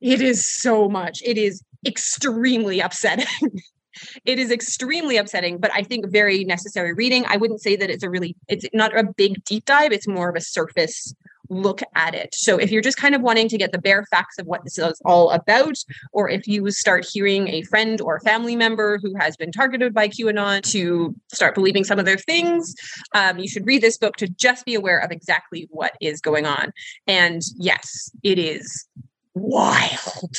It 0.00 0.20
is 0.20 0.44
so 0.44 0.88
much. 0.88 1.22
It 1.24 1.38
is 1.38 1.62
extremely 1.86 2.80
upsetting. 2.80 3.26
it 4.24 4.38
is 4.38 4.50
extremely 4.50 5.16
upsetting, 5.16 5.58
but 5.58 5.70
I 5.74 5.82
think 5.82 6.10
very 6.10 6.44
necessary 6.44 6.92
reading. 6.92 7.24
I 7.28 7.36
wouldn't 7.36 7.60
say 7.60 7.76
that 7.76 7.90
it's 7.90 8.02
a 8.02 8.10
really 8.10 8.34
it's 8.48 8.66
not 8.72 8.96
a 8.96 9.04
big 9.04 9.44
deep 9.44 9.64
dive, 9.64 9.92
it's 9.92 10.08
more 10.08 10.28
of 10.28 10.36
a 10.36 10.40
surface 10.40 11.14
look 11.48 11.80
at 11.94 12.14
it. 12.14 12.34
So 12.34 12.58
if 12.58 12.70
you're 12.70 12.82
just 12.82 12.96
kind 12.96 13.14
of 13.14 13.22
wanting 13.22 13.48
to 13.48 13.58
get 13.58 13.72
the 13.72 13.78
bare 13.78 14.04
facts 14.10 14.38
of 14.38 14.46
what 14.46 14.64
this 14.64 14.78
is 14.78 15.00
all 15.04 15.30
about, 15.30 15.76
or 16.12 16.28
if 16.28 16.46
you 16.46 16.70
start 16.70 17.06
hearing 17.10 17.48
a 17.48 17.62
friend 17.62 18.00
or 18.00 18.20
family 18.20 18.56
member 18.56 18.98
who 19.02 19.14
has 19.18 19.36
been 19.36 19.52
targeted 19.52 19.92
by 19.94 20.08
QAnon 20.08 20.62
to 20.72 21.14
start 21.32 21.54
believing 21.54 21.84
some 21.84 21.98
of 21.98 22.04
their 22.04 22.18
things, 22.18 22.74
um, 23.14 23.38
you 23.38 23.48
should 23.48 23.66
read 23.66 23.82
this 23.82 23.98
book 23.98 24.16
to 24.16 24.28
just 24.28 24.64
be 24.64 24.74
aware 24.74 24.98
of 24.98 25.10
exactly 25.10 25.68
what 25.70 25.92
is 26.00 26.20
going 26.20 26.46
on. 26.46 26.72
And 27.06 27.42
yes, 27.56 28.10
it 28.22 28.38
is 28.38 28.86
wild. 29.34 30.36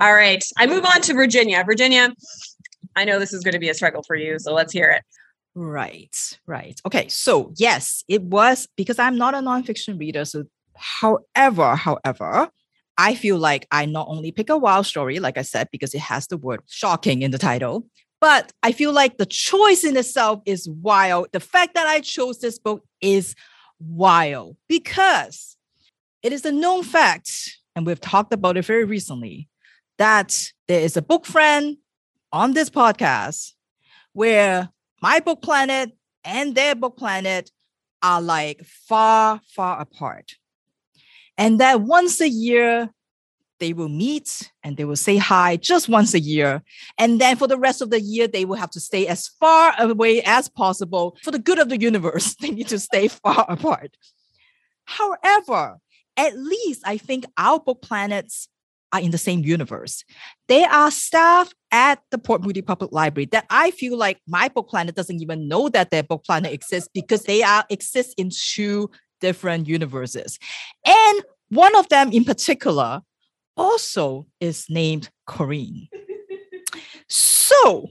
All 0.00 0.14
right, 0.14 0.44
I 0.58 0.66
move 0.66 0.84
on 0.84 1.00
to 1.02 1.14
Virginia. 1.14 1.62
Virginia, 1.64 2.12
I 2.96 3.04
know 3.04 3.18
this 3.18 3.32
is 3.32 3.42
going 3.42 3.54
to 3.54 3.58
be 3.58 3.68
a 3.68 3.74
struggle 3.74 4.02
for 4.02 4.16
you, 4.16 4.38
so 4.38 4.52
let's 4.52 4.72
hear 4.72 4.90
it. 4.90 5.02
Right, 5.54 6.38
right. 6.46 6.80
Okay, 6.84 7.08
so 7.08 7.52
yes, 7.56 8.02
it 8.08 8.22
was 8.22 8.66
because 8.76 8.98
I'm 8.98 9.16
not 9.16 9.34
a 9.34 9.38
nonfiction 9.38 9.98
reader. 10.00 10.24
So, 10.24 10.44
however, 10.76 11.76
however, 11.76 12.48
I 12.98 13.14
feel 13.14 13.38
like 13.38 13.66
I 13.70 13.86
not 13.86 14.08
only 14.08 14.32
pick 14.32 14.50
a 14.50 14.58
wild 14.58 14.86
story, 14.86 15.20
like 15.20 15.38
I 15.38 15.42
said, 15.42 15.68
because 15.70 15.94
it 15.94 16.00
has 16.00 16.26
the 16.26 16.36
word 16.36 16.60
shocking 16.66 17.22
in 17.22 17.30
the 17.30 17.38
title, 17.38 17.86
but 18.20 18.50
I 18.64 18.72
feel 18.72 18.92
like 18.92 19.16
the 19.16 19.26
choice 19.26 19.84
in 19.84 19.96
itself 19.96 20.40
is 20.44 20.68
wild. 20.68 21.28
The 21.32 21.40
fact 21.40 21.74
that 21.74 21.86
I 21.86 22.00
chose 22.00 22.40
this 22.40 22.58
book 22.58 22.84
is 23.00 23.36
wild 23.78 24.56
because 24.68 25.56
it 26.22 26.32
is 26.32 26.44
a 26.44 26.52
known 26.52 26.82
fact, 26.82 27.58
and 27.76 27.86
we've 27.86 28.00
talked 28.00 28.32
about 28.32 28.56
it 28.56 28.64
very 28.64 28.84
recently, 28.84 29.48
that 29.98 30.50
there 30.66 30.80
is 30.80 30.96
a 30.96 31.02
book 31.02 31.26
friend 31.26 31.76
on 32.32 32.54
this 32.54 32.70
podcast 32.70 33.52
where 34.14 34.70
my 35.04 35.20
book 35.20 35.42
planet 35.42 35.92
and 36.24 36.54
their 36.54 36.74
book 36.74 36.96
planet 36.96 37.50
are 38.02 38.22
like 38.22 38.64
far, 38.64 39.38
far 39.54 39.78
apart. 39.78 40.36
And 41.36 41.60
that 41.60 41.82
once 41.82 42.22
a 42.22 42.28
year, 42.28 42.88
they 43.60 43.74
will 43.74 43.90
meet 43.90 44.50
and 44.62 44.78
they 44.78 44.86
will 44.86 44.96
say 44.96 45.18
hi 45.18 45.56
just 45.56 45.90
once 45.90 46.14
a 46.14 46.20
year. 46.20 46.62
And 46.96 47.20
then 47.20 47.36
for 47.36 47.46
the 47.46 47.58
rest 47.58 47.82
of 47.82 47.90
the 47.90 48.00
year, 48.00 48.26
they 48.26 48.46
will 48.46 48.56
have 48.56 48.70
to 48.70 48.80
stay 48.80 49.06
as 49.06 49.28
far 49.28 49.74
away 49.78 50.22
as 50.22 50.48
possible. 50.48 51.18
For 51.22 51.32
the 51.32 51.38
good 51.38 51.58
of 51.58 51.68
the 51.68 51.78
universe, 51.78 52.34
they 52.40 52.50
need 52.50 52.68
to 52.68 52.78
stay 52.78 53.08
far 53.08 53.44
apart. 53.46 53.98
However, 54.86 55.80
at 56.16 56.38
least 56.38 56.80
I 56.86 56.96
think 56.96 57.26
our 57.36 57.60
book 57.60 57.82
planets 57.82 58.48
are 58.94 59.00
in 59.00 59.10
the 59.10 59.18
same 59.18 59.40
universe. 59.40 60.04
They 60.46 60.64
are 60.64 60.90
staff 60.90 61.52
at 61.72 62.00
the 62.12 62.18
Port 62.18 62.42
Moody 62.42 62.62
Public 62.62 62.92
Library 62.92 63.26
that 63.32 63.44
I 63.50 63.72
feel 63.72 63.98
like 63.98 64.20
my 64.28 64.48
book 64.48 64.68
planet 64.68 64.94
doesn't 64.94 65.20
even 65.20 65.48
know 65.48 65.68
that 65.70 65.90
their 65.90 66.04
book 66.04 66.24
planet 66.24 66.52
exists 66.52 66.88
because 66.94 67.24
they 67.24 67.42
are 67.42 67.64
exist 67.68 68.14
in 68.16 68.30
two 68.30 68.90
different 69.20 69.66
universes. 69.66 70.38
And 70.86 71.22
one 71.48 71.74
of 71.74 71.88
them 71.88 72.12
in 72.12 72.24
particular 72.24 73.02
also 73.56 74.26
is 74.40 74.66
named 74.68 75.10
Corinne. 75.26 75.88
so 77.08 77.88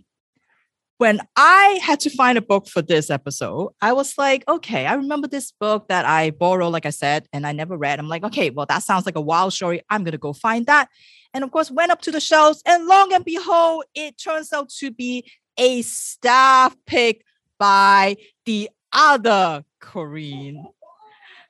when 0.97 1.19
I 1.35 1.79
had 1.81 1.99
to 2.01 2.09
find 2.09 2.37
a 2.37 2.41
book 2.41 2.67
for 2.67 2.81
this 2.81 3.09
episode, 3.09 3.73
I 3.81 3.93
was 3.93 4.17
like, 4.17 4.43
okay, 4.47 4.85
I 4.85 4.93
remember 4.93 5.27
this 5.27 5.51
book 5.51 5.87
that 5.87 6.05
I 6.05 6.31
borrowed, 6.31 6.71
like 6.71 6.85
I 6.85 6.91
said, 6.91 7.27
and 7.33 7.45
I 7.47 7.51
never 7.51 7.77
read. 7.77 7.99
I'm 7.99 8.07
like, 8.07 8.23
okay, 8.23 8.49
well, 8.49 8.65
that 8.67 8.83
sounds 8.83 9.05
like 9.05 9.15
a 9.15 9.21
wild 9.21 9.53
story. 9.53 9.81
I'm 9.89 10.03
going 10.03 10.13
to 10.13 10.17
go 10.17 10.33
find 10.33 10.65
that. 10.67 10.89
And 11.33 11.43
of 11.43 11.51
course, 11.51 11.71
went 11.71 11.91
up 11.91 12.01
to 12.01 12.11
the 12.11 12.19
shelves, 12.19 12.61
and 12.65 12.85
long 12.85 13.11
and 13.11 13.25
behold, 13.25 13.85
it 13.95 14.17
turns 14.17 14.53
out 14.53 14.69
to 14.79 14.91
be 14.91 15.29
a 15.57 15.81
staff 15.81 16.75
pick 16.85 17.23
by 17.57 18.15
the 18.45 18.69
other 18.91 19.65
Corinne. 19.79 20.65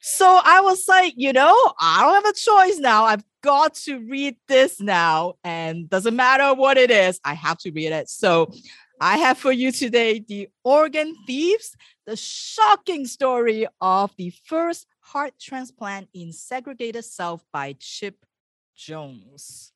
So 0.01 0.39
I 0.43 0.61
was 0.61 0.85
like, 0.87 1.13
you 1.15 1.31
know, 1.31 1.55
I 1.79 2.01
don't 2.01 2.25
have 2.25 2.25
a 2.25 2.33
choice 2.33 2.77
now. 2.77 3.05
I've 3.05 3.23
got 3.41 3.75
to 3.75 3.99
read 3.99 4.35
this 4.47 4.81
now. 4.81 5.35
And 5.43 5.89
doesn't 5.89 6.15
matter 6.15 6.53
what 6.53 6.77
it 6.77 6.91
is, 6.91 7.19
I 7.23 7.33
have 7.35 7.57
to 7.59 7.71
read 7.71 7.93
it. 7.93 8.09
So 8.09 8.51
I 8.99 9.17
have 9.17 9.37
for 9.37 9.51
you 9.51 9.71
today 9.71 10.19
the 10.19 10.49
Organ 10.63 11.15
Thieves, 11.25 11.75
the 12.05 12.15
shocking 12.15 13.05
story 13.05 13.67
of 13.81 14.11
the 14.17 14.33
first 14.45 14.87
heart 14.99 15.33
transplant 15.39 16.09
in 16.13 16.31
segregated 16.31 17.03
South 17.03 17.43
by 17.51 17.75
Chip 17.79 18.25
Jones. 18.75 19.71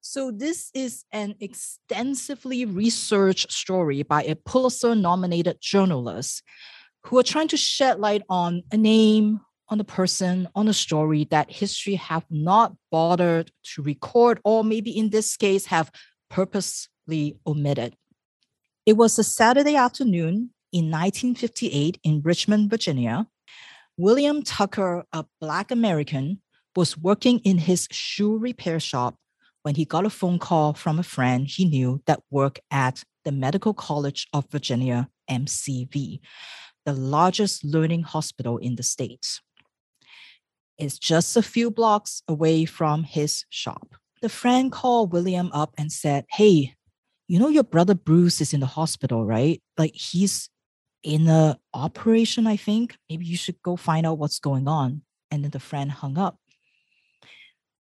So, 0.00 0.30
this 0.30 0.70
is 0.72 1.04
an 1.12 1.34
extensively 1.40 2.64
researched 2.64 3.52
story 3.52 4.02
by 4.02 4.22
a 4.22 4.34
Pulitzer 4.34 4.94
nominated 4.94 5.58
journalist 5.60 6.42
who 7.04 7.18
are 7.18 7.22
trying 7.22 7.48
to 7.48 7.56
shed 7.56 8.00
light 8.00 8.22
on 8.30 8.62
a 8.72 8.76
name, 8.76 9.40
on 9.68 9.78
a 9.80 9.84
person, 9.84 10.48
on 10.54 10.68
a 10.68 10.72
story 10.72 11.24
that 11.30 11.50
history 11.50 11.96
have 11.96 12.24
not 12.30 12.74
bothered 12.90 13.50
to 13.74 13.82
record, 13.82 14.40
or 14.44 14.64
maybe 14.64 14.90
in 14.90 15.10
this 15.10 15.36
case, 15.36 15.66
have 15.66 15.90
purposely 16.30 17.38
omitted. 17.46 17.94
It 18.86 18.96
was 18.96 19.18
a 19.18 19.24
Saturday 19.24 19.76
afternoon 19.76 20.50
in 20.72 20.90
1958 20.90 22.00
in 22.02 22.22
Richmond, 22.22 22.70
Virginia. 22.70 23.26
William 23.98 24.42
Tucker, 24.42 25.04
a 25.12 25.26
Black 25.38 25.70
American, 25.70 26.40
was 26.74 26.96
working 26.96 27.40
in 27.40 27.58
his 27.58 27.86
shoe 27.90 28.38
repair 28.38 28.80
shop 28.80 29.16
when 29.62 29.74
he 29.74 29.84
got 29.84 30.06
a 30.06 30.10
phone 30.10 30.38
call 30.38 30.72
from 30.72 30.98
a 30.98 31.02
friend 31.02 31.46
he 31.46 31.66
knew 31.66 32.00
that 32.06 32.22
worked 32.30 32.60
at 32.70 33.04
the 33.24 33.32
Medical 33.32 33.74
College 33.74 34.26
of 34.32 34.50
Virginia, 34.50 35.10
MCV, 35.30 36.20
the 36.86 36.92
largest 36.94 37.62
learning 37.62 38.04
hospital 38.04 38.56
in 38.56 38.76
the 38.76 38.82
state. 38.82 39.40
It's 40.78 40.98
just 40.98 41.36
a 41.36 41.42
few 41.42 41.70
blocks 41.70 42.22
away 42.26 42.64
from 42.64 43.02
his 43.02 43.44
shop. 43.50 43.96
The 44.22 44.30
friend 44.30 44.72
called 44.72 45.12
William 45.12 45.50
up 45.52 45.74
and 45.76 45.92
said, 45.92 46.24
Hey, 46.30 46.76
you 47.30 47.38
know 47.38 47.48
your 47.48 47.62
brother 47.62 47.94
Bruce 47.94 48.40
is 48.40 48.52
in 48.52 48.58
the 48.58 48.66
hospital, 48.66 49.24
right? 49.24 49.62
Like 49.78 49.94
he's 49.94 50.50
in 51.04 51.28
a 51.28 51.56
operation, 51.72 52.48
I 52.48 52.56
think. 52.56 52.96
Maybe 53.08 53.24
you 53.24 53.36
should 53.36 53.62
go 53.62 53.76
find 53.76 54.04
out 54.04 54.18
what's 54.18 54.40
going 54.40 54.66
on. 54.66 55.02
And 55.30 55.44
then 55.44 55.52
the 55.52 55.60
friend 55.60 55.92
hung 55.92 56.18
up. 56.18 56.40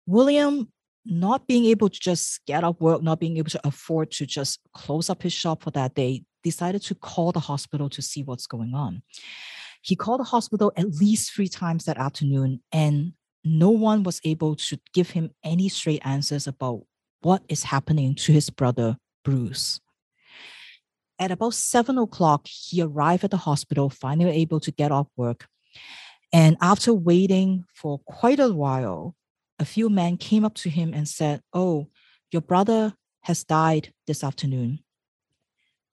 William 0.07 0.69
not 1.07 1.47
being 1.47 1.65
able 1.65 1.89
to 1.89 1.99
just 1.99 2.45
get 2.45 2.65
up 2.65 2.83
work, 2.83 3.03
not 3.03 3.19
being 3.19 3.39
able 3.39 3.49
to 3.49 3.67
afford 3.67 4.11
to 4.11 4.27
just 4.27 4.61
close 4.75 5.09
up 5.09 5.23
his 5.23 5.33
shop 5.33 5.63
for 5.63 5.71
that 5.71 5.95
day, 5.95 6.23
decided 6.45 6.83
to 6.83 6.95
call 6.95 7.33
the 7.33 7.41
hospital 7.41 7.89
to 7.89 8.03
see 8.03 8.23
what's 8.23 8.47
going 8.47 8.75
on. 8.75 9.01
He 9.81 9.97
called 9.97 10.21
the 10.21 10.25
hospital 10.25 10.71
at 10.77 10.97
least 10.97 11.33
three 11.33 11.49
times 11.49 11.87
that 11.87 11.97
afternoon, 11.97 12.61
and 12.73 13.15
no 13.43 13.71
one 13.71 14.03
was 14.03 14.21
able 14.23 14.57
to 14.57 14.79
give 14.93 15.09
him 15.09 15.31
any 15.43 15.71
straight 15.71 16.03
answers 16.05 16.47
about 16.47 16.83
what 17.23 17.43
is 17.49 17.63
happening 17.63 18.15
to 18.17 18.33
his 18.33 18.51
brother, 18.51 18.99
Bruce. 19.25 19.81
At 21.19 21.31
about 21.31 21.55
seven 21.55 21.99
o'clock, 21.99 22.47
he 22.47 22.81
arrived 22.81 23.25
at 23.25 23.31
the 23.31 23.37
hospital, 23.37 23.91
finally 23.91 24.31
able 24.31 24.61
to 24.61 24.71
get 24.71 24.91
off 24.91 25.09
work. 25.17 25.47
And 26.33 26.57
after 26.61 26.95
waiting 26.95 27.65
for 27.75 27.99
quite 28.01 28.41
a 28.41 28.53
while, 28.53 29.15
a 29.59 29.65
few 29.65 29.91
men 29.91 30.17
came 30.17 30.45
up 30.45 30.55
to 30.55 30.71
him 30.71 30.95
and 30.95 31.07
said, 31.07 31.43
Oh, 31.53 31.89
your 32.33 32.43
brother 32.43 32.95
has 33.23 33.45
died 33.45 33.93
this 34.07 34.25
afternoon. 34.25 34.79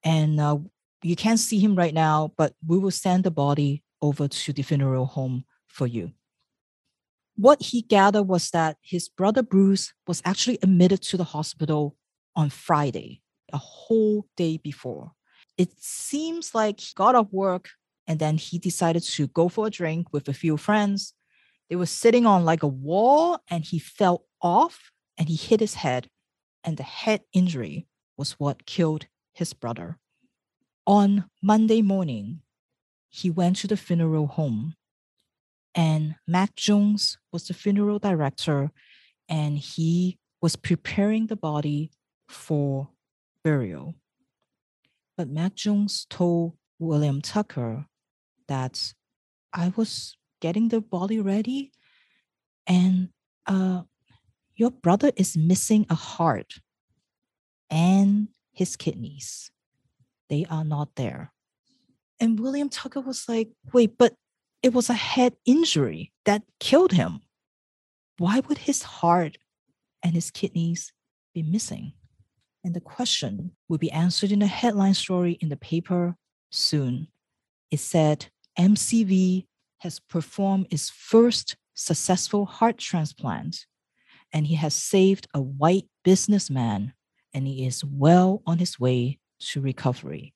And 0.04 0.40
uh, 0.40 0.60
you 1.04 1.18
can't 1.18 1.40
see 1.40 1.60
him 1.60 1.76
right 1.76 1.94
now, 1.94 2.32
but 2.38 2.54
we 2.66 2.78
will 2.78 2.92
send 2.92 3.26
the 3.26 3.32
body 3.32 3.84
over 4.02 4.30
to 4.30 4.54
the 4.54 4.62
funeral 4.62 5.06
home 5.06 5.44
for 5.68 5.88
you. 5.88 6.14
What 7.36 7.62
he 7.62 7.82
gathered 7.82 8.24
was 8.24 8.50
that 8.52 8.78
his 8.82 9.10
brother 9.10 9.44
Bruce 9.44 9.94
was 10.08 10.22
actually 10.24 10.60
admitted 10.64 11.02
to 11.04 11.18
the 11.18 11.26
hospital 11.26 11.97
on 12.38 12.50
Friday, 12.50 13.22
a 13.52 13.58
whole 13.58 14.26
day 14.38 14.56
before. 14.56 15.12
It 15.58 15.72
seems 15.78 16.56
like 16.56 16.80
he 16.80 16.94
got 16.96 17.16
off 17.16 17.28
work 17.34 17.72
and 18.08 18.20
then 18.20 18.38
he 18.38 18.58
decided 18.58 19.04
to 19.04 19.28
go 19.28 19.50
for 19.50 19.68
a 19.68 19.70
drink 19.70 20.14
with 20.14 20.30
a 20.30 20.34
few 20.34 20.56
friends 20.56 21.14
they 21.70 21.76
were 21.76 21.86
sitting 21.86 22.26
on 22.26 22.46
like 22.46 22.64
a 22.64 22.68
wall 22.68 23.40
and 23.50 23.64
he 23.64 23.80
fell 23.80 24.26
off 24.42 24.92
and 25.18 25.28
he 25.28 25.36
hit 25.36 25.60
his 25.60 25.76
head. 25.76 26.10
And 26.64 26.78
the 26.78 26.84
head 26.84 27.22
injury 27.34 27.88
was 28.18 28.34
what 28.34 28.66
killed 28.66 29.08
his 29.34 29.54
brother. 29.54 29.98
On 30.86 31.26
Monday 31.42 31.82
morning, 31.82 32.42
he 33.10 33.30
went 33.30 33.58
to 33.58 33.68
the 33.68 33.78
funeral 33.78 34.28
home 34.28 34.76
and 35.76 36.16
Mac 36.26 36.56
Jones 36.56 37.18
was 37.32 37.48
the 37.48 37.54
funeral 37.54 38.00
director 38.00 38.72
and 39.30 39.58
he 39.58 40.18
was 40.42 40.56
preparing 40.56 41.28
the 41.28 41.36
body 41.36 41.92
for 42.28 42.90
burial. 43.44 43.96
But 45.16 45.30
Mac 45.30 45.56
Jones 45.56 46.06
told 46.10 46.54
William 46.80 47.22
Tucker 47.22 47.86
that 48.48 48.94
I 49.54 49.74
was 49.76 50.16
getting 50.40 50.70
the 50.70 50.82
body 50.82 51.20
ready 51.20 51.72
and 52.68 53.10
uh, 53.48 53.82
your 54.56 54.72
brother 54.72 55.12
is 55.16 55.38
missing 55.38 55.86
a 55.90 55.96
heart 55.96 56.56
and 57.70 58.28
his 58.52 58.76
kidneys. 58.76 59.52
They 60.30 60.46
are 60.50 60.64
not 60.64 60.96
there. 60.96 61.32
And 62.20 62.40
william 62.40 62.70
tucker 62.70 63.00
was 63.00 63.30
like 63.30 63.50
wait 63.74 63.96
but 63.98 64.16
it 64.64 64.74
was 64.74 64.90
a 64.90 64.94
head 64.94 65.34
injury 65.46 66.12
that 66.26 66.44
killed 66.60 66.92
him. 66.92 67.22
Why 68.18 68.40
would 68.42 68.58
his 68.58 68.82
heart 68.82 69.38
and 70.04 70.14
his 70.14 70.32
kidneys 70.32 70.94
be 71.34 71.44
missing 71.44 71.94
and 72.68 72.76
the 72.76 72.82
question 72.82 73.52
will 73.70 73.80
be 73.80 73.92
answered 73.92 74.32
in 74.32 74.42
a 74.44 74.48
headline 74.48 74.94
story 74.94 75.38
in 75.42 75.50
the 75.50 75.58
paper 75.58 76.16
soon 76.52 77.08
it 77.72 77.80
said 77.80 78.28
mcv 78.60 79.46
has 79.80 80.00
performed 80.00 80.68
its 80.70 80.90
first 80.90 81.56
successful 81.78 82.46
heart 82.46 82.78
transplant, 82.78 83.66
and 84.34 84.48
he 84.48 84.56
has 84.56 84.74
saved 84.74 85.28
a 85.34 85.42
white 85.42 85.88
businessman, 86.04 86.94
and 87.34 87.48
he 87.48 87.66
is 87.66 87.84
well 87.86 88.42
on 88.46 88.58
his 88.58 88.80
way 88.80 89.20
to 89.40 89.62
recovery. 89.62 90.34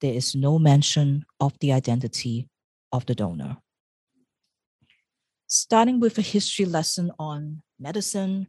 There 0.00 0.12
is 0.12 0.34
no 0.34 0.58
mention 0.58 1.24
of 1.40 1.58
the 1.60 1.72
identity 1.72 2.48
of 2.92 3.06
the 3.06 3.14
donor. 3.14 3.56
Starting 5.46 6.00
with 6.00 6.18
a 6.18 6.22
history 6.22 6.66
lesson 6.66 7.10
on 7.18 7.62
medicine, 7.78 8.48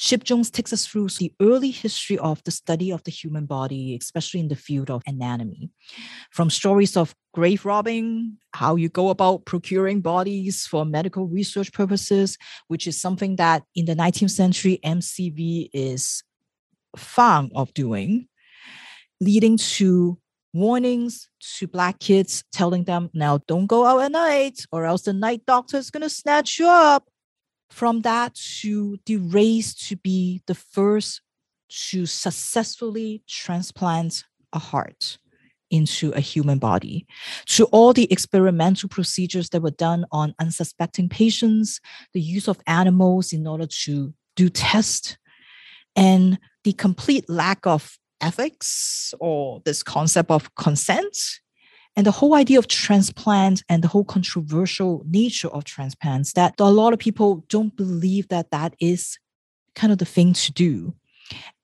Chip 0.00 0.24
Jones 0.24 0.50
takes 0.50 0.72
us 0.72 0.86
through 0.86 1.08
the 1.08 1.30
early 1.42 1.70
history 1.70 2.16
of 2.16 2.42
the 2.44 2.50
study 2.50 2.90
of 2.90 3.04
the 3.04 3.10
human 3.10 3.44
body, 3.44 3.98
especially 4.00 4.40
in 4.40 4.48
the 4.48 4.56
field 4.56 4.90
of 4.90 5.02
anatomy. 5.06 5.68
From 6.30 6.48
stories 6.48 6.96
of 6.96 7.14
grave 7.34 7.66
robbing, 7.66 8.38
how 8.54 8.76
you 8.76 8.88
go 8.88 9.10
about 9.10 9.44
procuring 9.44 10.00
bodies 10.00 10.66
for 10.66 10.86
medical 10.86 11.26
research 11.28 11.70
purposes, 11.74 12.38
which 12.68 12.86
is 12.86 12.98
something 12.98 13.36
that 13.36 13.62
in 13.74 13.84
the 13.84 13.94
19th 13.94 14.30
century 14.30 14.80
MCV 14.82 15.68
is 15.74 16.22
fond 16.96 17.52
of 17.54 17.74
doing, 17.74 18.26
leading 19.20 19.58
to 19.58 20.18
warnings 20.54 21.28
to 21.58 21.68
black 21.68 21.98
kids 21.98 22.42
telling 22.52 22.84
them 22.84 23.10
now 23.12 23.38
don't 23.46 23.66
go 23.66 23.84
out 23.84 24.00
at 24.00 24.10
night 24.10 24.64
or 24.72 24.86
else 24.86 25.02
the 25.02 25.12
night 25.12 25.42
doctor 25.46 25.76
is 25.76 25.90
going 25.90 26.02
to 26.02 26.10
snatch 26.10 26.58
you 26.58 26.66
up 26.66 27.04
from 27.70 28.02
that 28.02 28.34
to 28.34 28.98
the 29.06 29.16
race 29.16 29.74
to 29.88 29.96
be 29.96 30.42
the 30.46 30.54
first 30.54 31.22
to 31.68 32.04
successfully 32.04 33.22
transplant 33.28 34.24
a 34.52 34.58
heart 34.58 35.18
into 35.70 36.10
a 36.12 36.20
human 36.20 36.58
body, 36.58 37.06
to 37.46 37.64
all 37.66 37.92
the 37.92 38.10
experimental 38.12 38.88
procedures 38.88 39.50
that 39.50 39.62
were 39.62 39.70
done 39.70 40.04
on 40.10 40.34
unsuspecting 40.40 41.08
patients, 41.08 41.80
the 42.12 42.20
use 42.20 42.48
of 42.48 42.60
animals 42.66 43.32
in 43.32 43.46
order 43.46 43.66
to 43.66 44.12
do 44.34 44.48
tests, 44.48 45.16
and 45.94 46.38
the 46.64 46.72
complete 46.72 47.28
lack 47.28 47.66
of 47.66 47.98
ethics 48.20 49.14
or 49.20 49.62
this 49.64 49.82
concept 49.82 50.30
of 50.30 50.54
consent 50.56 51.16
and 51.96 52.06
the 52.06 52.12
whole 52.12 52.34
idea 52.34 52.58
of 52.58 52.68
transplant 52.68 53.62
and 53.68 53.82
the 53.82 53.88
whole 53.88 54.04
controversial 54.04 55.04
nature 55.06 55.48
of 55.48 55.64
transplants 55.64 56.32
that 56.34 56.54
a 56.58 56.70
lot 56.70 56.92
of 56.92 56.98
people 56.98 57.44
don't 57.48 57.76
believe 57.76 58.28
that 58.28 58.50
that 58.50 58.74
is 58.80 59.18
kind 59.74 59.92
of 59.92 59.98
the 59.98 60.04
thing 60.04 60.32
to 60.32 60.52
do. 60.52 60.94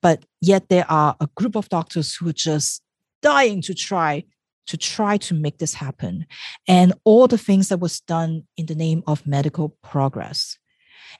But 0.03 0.25
yet 0.41 0.69
there 0.69 0.91
are 0.91 1.17
a 1.21 1.29
group 1.37 1.57
of 1.57 1.69
doctors 1.69 2.15
who 2.15 2.29
are 2.29 2.35
just 2.35 2.83
dying 3.23 3.62
to 3.62 3.75
try 3.75 4.25
to 4.67 4.77
try 4.77 5.17
to 5.17 5.35
make 5.35 5.59
this 5.59 5.75
happen. 5.75 6.27
And 6.67 6.93
all 7.05 7.29
the 7.29 7.39
things 7.39 7.69
that 7.69 7.79
was 7.79 8.01
done 8.01 8.45
in 8.57 8.67
the 8.67 8.75
name 8.75 9.05
of 9.07 9.27
medical 9.27 9.77
progress. 9.83 10.59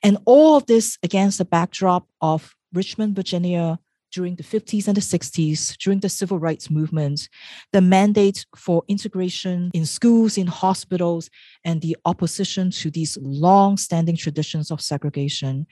And 0.03 0.19
all 0.25 0.57
of 0.57 0.67
this 0.67 0.99
against 1.03 1.39
the 1.39 1.45
backdrop 1.45 2.09
of 2.21 2.55
richmond 2.73 3.15
virginia 3.15 3.79
during 4.17 4.35
the 4.37 4.43
50s 4.43 4.89
and 4.89 4.97
the 4.97 5.03
60s, 5.03 5.77
during 5.77 6.01
the 6.01 6.09
civil 6.09 6.39
rights 6.39 6.71
movement, 6.71 7.29
the 7.75 7.83
mandate 7.83 8.47
for 8.57 8.83
integration 8.89 9.71
in 9.75 9.85
schools, 9.85 10.39
in 10.39 10.47
hospitals, 10.47 11.29
and 11.67 11.83
the 11.83 11.95
opposition 12.07 12.71
to 12.71 12.91
these 12.91 13.19
long 13.21 13.77
standing 13.77 14.17
traditions 14.17 14.71
of 14.71 14.81
segregation. 14.81 15.67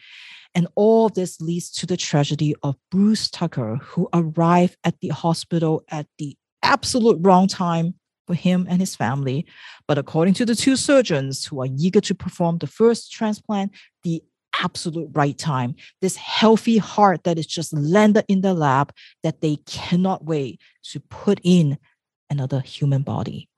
And 0.54 0.68
all 0.74 1.08
this 1.08 1.40
leads 1.40 1.70
to 1.78 1.86
the 1.86 1.96
tragedy 1.96 2.54
of 2.62 2.76
Bruce 2.90 3.30
Tucker, 3.30 3.76
who 3.82 4.10
arrived 4.12 4.76
at 4.84 5.00
the 5.00 5.08
hospital 5.08 5.82
at 5.88 6.06
the 6.18 6.36
absolute 6.62 7.18
wrong 7.22 7.48
time 7.48 7.94
for 8.26 8.34
him 8.34 8.66
and 8.68 8.78
his 8.78 8.94
family. 8.94 9.46
But 9.88 9.96
according 9.96 10.34
to 10.34 10.44
the 10.44 10.54
two 10.54 10.76
surgeons 10.76 11.46
who 11.46 11.62
are 11.62 11.68
eager 11.78 12.02
to 12.02 12.14
perform 12.14 12.58
the 12.58 12.66
first 12.66 13.10
transplant, 13.10 13.72
the 14.02 14.22
absolute 14.62 15.10
right 15.12 15.36
time, 15.36 15.74
this 16.00 16.16
healthy 16.16 16.78
heart 16.78 17.24
that 17.24 17.38
is 17.38 17.46
just 17.46 17.72
landed 17.72 18.24
in 18.28 18.40
the 18.40 18.54
lab 18.54 18.92
that 19.22 19.40
they 19.40 19.56
cannot 19.66 20.24
wait 20.24 20.60
to 20.82 21.00
put 21.00 21.40
in 21.42 21.78
another 22.30 22.60
human 22.60 23.02
body. 23.02 23.48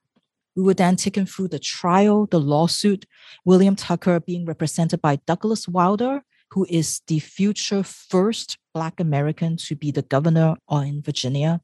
We 0.54 0.62
were 0.62 0.74
then 0.74 0.96
taken 0.96 1.26
through 1.26 1.48
the 1.48 1.58
trial, 1.58 2.26
the 2.26 2.40
lawsuit, 2.40 3.04
William 3.44 3.76
Tucker 3.76 4.20
being 4.20 4.46
represented 4.46 5.02
by 5.02 5.16
Douglas 5.26 5.68
Wilder, 5.68 6.22
who 6.52 6.66
is 6.70 7.02
the 7.08 7.18
future 7.18 7.82
first 7.82 8.56
Black 8.72 8.98
American 8.98 9.56
to 9.58 9.76
be 9.76 9.90
the 9.90 10.02
governor 10.02 10.56
in 10.70 11.02
Virginia, 11.02 11.60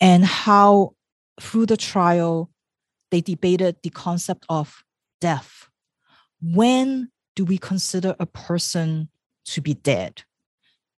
and 0.00 0.24
how 0.24 0.94
through 1.40 1.66
the 1.66 1.76
trial, 1.76 2.50
they 3.10 3.20
debated 3.20 3.76
the 3.82 3.90
concept 3.90 4.44
of 4.48 4.82
death. 5.20 5.68
When 6.42 7.10
do 7.40 7.46
we 7.46 7.56
consider 7.56 8.14
a 8.20 8.26
person 8.26 9.08
to 9.46 9.62
be 9.62 9.72
dead? 9.72 10.24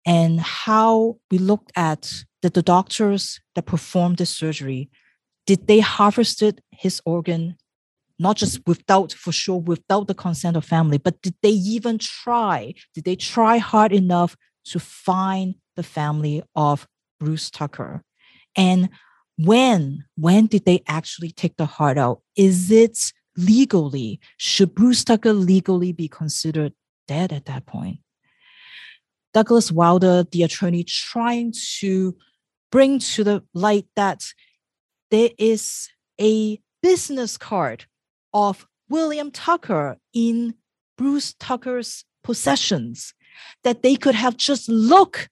And 0.08 0.40
how 0.40 1.18
we 1.30 1.38
looked 1.38 1.72
at 1.76 2.24
that 2.42 2.56
the 2.56 2.64
doctors 2.64 3.40
that 3.54 3.68
performed 3.68 4.18
the 4.18 4.26
surgery, 4.26 4.90
did 5.46 5.68
they 5.68 5.82
harvested 5.82 6.64
his 6.72 7.00
organ, 7.06 7.58
not 8.18 8.38
just 8.38 8.60
without, 8.66 9.14
for 9.14 9.32
sure, 9.32 9.60
without 9.60 10.08
the 10.08 10.16
consent 10.16 10.58
of 10.58 10.66
family, 10.66 10.98
but 10.98 11.22
did 11.22 11.36
they 11.44 11.52
even 11.76 12.00
try? 12.00 12.74
Did 12.96 13.04
they 13.04 13.16
try 13.16 13.60
hard 13.60 13.94
enough 13.94 14.36
to 14.72 14.80
find 14.80 15.54
the 15.76 15.84
family 15.84 16.42
of 16.56 16.88
Bruce 17.20 17.52
Tucker? 17.52 18.02
And 18.56 18.90
when, 19.38 20.06
when 20.18 20.48
did 20.48 20.66
they 20.66 20.82
actually 20.88 21.30
take 21.30 21.58
the 21.58 21.68
heart 21.68 22.00
out? 22.00 22.22
Is 22.36 22.72
it 22.72 23.14
legally, 23.38 24.20
should 24.38 24.76
Bruce 24.76 25.04
Tucker 25.04 25.34
legally 25.34 25.92
be 25.92 26.08
considered 26.08 26.74
dead 27.08 27.32
at 27.32 27.46
that 27.46 27.66
point? 27.66 28.00
Douglas 29.34 29.72
Wilder, 29.72 30.26
the 30.32 30.44
attorney, 30.44 30.84
trying 30.84 31.54
to 31.80 32.16
bring 32.72 33.00
to 33.00 33.24
the 33.24 33.44
light 33.54 33.86
that 33.96 34.26
there 35.10 35.30
is 35.38 35.90
a 36.20 36.60
business 36.82 37.38
card 37.38 37.86
of 38.34 38.68
William 38.90 39.32
Tucker 39.32 39.98
in 40.14 40.56
Bruce 40.98 41.34
Tucker's 41.40 42.04
possessions 42.24 43.14
that 43.64 43.84
they 43.84 43.96
could 43.96 44.16
have 44.16 44.38
just 44.38 44.70
looked 44.70 45.30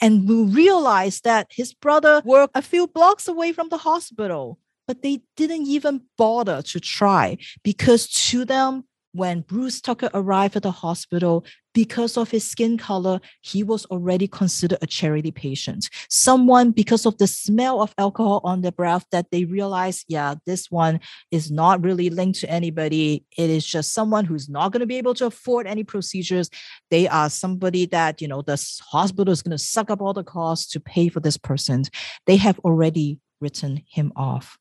and 0.00 0.28
will 0.28 0.46
realize 0.46 1.20
that 1.20 1.48
his 1.50 1.74
brother 1.74 2.22
worked 2.24 2.56
a 2.56 2.62
few 2.62 2.86
blocks 2.86 3.28
away 3.28 3.52
from 3.52 3.68
the 3.68 3.78
hospital 3.78 4.58
but 4.86 5.02
they 5.02 5.22
didn't 5.36 5.66
even 5.66 6.02
bother 6.18 6.62
to 6.62 6.80
try 6.80 7.38
because 7.62 8.08
to 8.08 8.44
them 8.44 8.84
when 9.12 9.42
Bruce 9.42 9.80
Tucker 9.80 10.08
arrived 10.14 10.56
at 10.56 10.62
the 10.62 10.70
hospital, 10.70 11.44
because 11.74 12.16
of 12.16 12.30
his 12.30 12.48
skin 12.48 12.76
color, 12.76 13.20
he 13.40 13.62
was 13.62 13.84
already 13.86 14.26
considered 14.26 14.78
a 14.82 14.86
charity 14.86 15.30
patient. 15.30 15.88
Someone, 16.08 16.70
because 16.70 17.06
of 17.06 17.16
the 17.18 17.26
smell 17.26 17.80
of 17.82 17.94
alcohol 17.98 18.40
on 18.44 18.60
their 18.60 18.72
breath, 18.72 19.04
that 19.12 19.30
they 19.30 19.44
realized, 19.44 20.04
yeah, 20.08 20.34
this 20.46 20.70
one 20.70 21.00
is 21.30 21.50
not 21.50 21.82
really 21.82 22.10
linked 22.10 22.40
to 22.40 22.50
anybody. 22.50 23.24
It 23.36 23.50
is 23.50 23.66
just 23.66 23.92
someone 23.92 24.24
who's 24.24 24.48
not 24.48 24.72
going 24.72 24.80
to 24.80 24.86
be 24.86 24.98
able 24.98 25.14
to 25.14 25.26
afford 25.26 25.66
any 25.66 25.84
procedures. 25.84 26.50
They 26.90 27.06
are 27.08 27.30
somebody 27.30 27.86
that, 27.86 28.20
you 28.20 28.28
know, 28.28 28.42
the 28.42 28.62
hospital 28.82 29.32
is 29.32 29.42
going 29.42 29.56
to 29.56 29.58
suck 29.58 29.90
up 29.90 30.00
all 30.00 30.14
the 30.14 30.24
costs 30.24 30.70
to 30.72 30.80
pay 30.80 31.08
for 31.08 31.20
this 31.20 31.36
person. 31.36 31.84
They 32.26 32.36
have 32.36 32.58
already 32.60 33.18
written 33.40 33.82
him 33.88 34.12
off. 34.16 34.58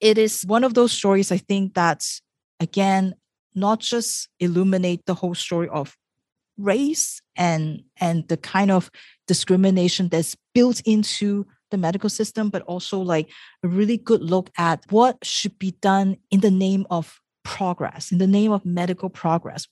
It 0.00 0.18
is 0.18 0.42
one 0.42 0.64
of 0.64 0.74
those 0.74 0.92
stories, 0.92 1.32
I 1.32 1.38
think, 1.38 1.74
that, 1.74 2.04
again, 2.60 3.14
not 3.54 3.80
just 3.80 4.28
illuminate 4.38 5.04
the 5.06 5.14
whole 5.14 5.34
story 5.34 5.68
of 5.68 5.96
race 6.58 7.20
and 7.36 7.82
and 7.98 8.26
the 8.28 8.36
kind 8.36 8.70
of 8.70 8.90
discrimination 9.26 10.08
that's 10.08 10.36
built 10.54 10.80
into 10.86 11.46
the 11.70 11.76
medical 11.76 12.08
system 12.08 12.48
but 12.48 12.62
also 12.62 12.98
like 12.98 13.28
a 13.62 13.68
really 13.68 13.98
good 13.98 14.22
look 14.22 14.50
at 14.56 14.82
what 14.90 15.18
should 15.22 15.58
be 15.58 15.72
done 15.82 16.16
in 16.30 16.40
the 16.40 16.50
name 16.50 16.86
of 16.88 17.20
progress 17.44 18.10
in 18.10 18.18
the 18.18 18.26
name 18.26 18.52
of 18.52 18.64
medical 18.64 19.10
progress 19.10 19.66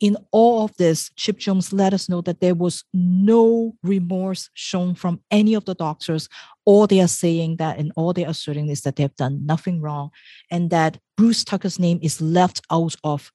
in 0.00 0.16
all 0.32 0.64
of 0.64 0.76
this, 0.76 1.10
Chip 1.16 1.38
Jones 1.38 1.72
let 1.72 1.94
us 1.94 2.08
know 2.08 2.20
that 2.22 2.40
there 2.40 2.54
was 2.54 2.84
no 2.92 3.74
remorse 3.82 4.50
shown 4.54 4.94
from 4.94 5.20
any 5.30 5.54
of 5.54 5.64
the 5.64 5.74
doctors. 5.74 6.28
All 6.64 6.86
they 6.86 7.00
are 7.00 7.08
saying 7.08 7.56
that 7.56 7.78
and 7.78 7.92
all 7.96 8.12
they 8.12 8.24
are 8.24 8.30
asserting 8.30 8.68
is 8.68 8.82
that 8.82 8.96
they 8.96 9.02
have 9.02 9.16
done 9.16 9.46
nothing 9.46 9.80
wrong 9.80 10.10
and 10.50 10.70
that 10.70 10.98
Bruce 11.16 11.44
Tucker's 11.44 11.78
name 11.78 12.00
is 12.02 12.20
left 12.20 12.60
out 12.70 12.96
of 13.04 13.30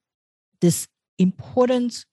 this 0.59 0.87
important 1.17 2.05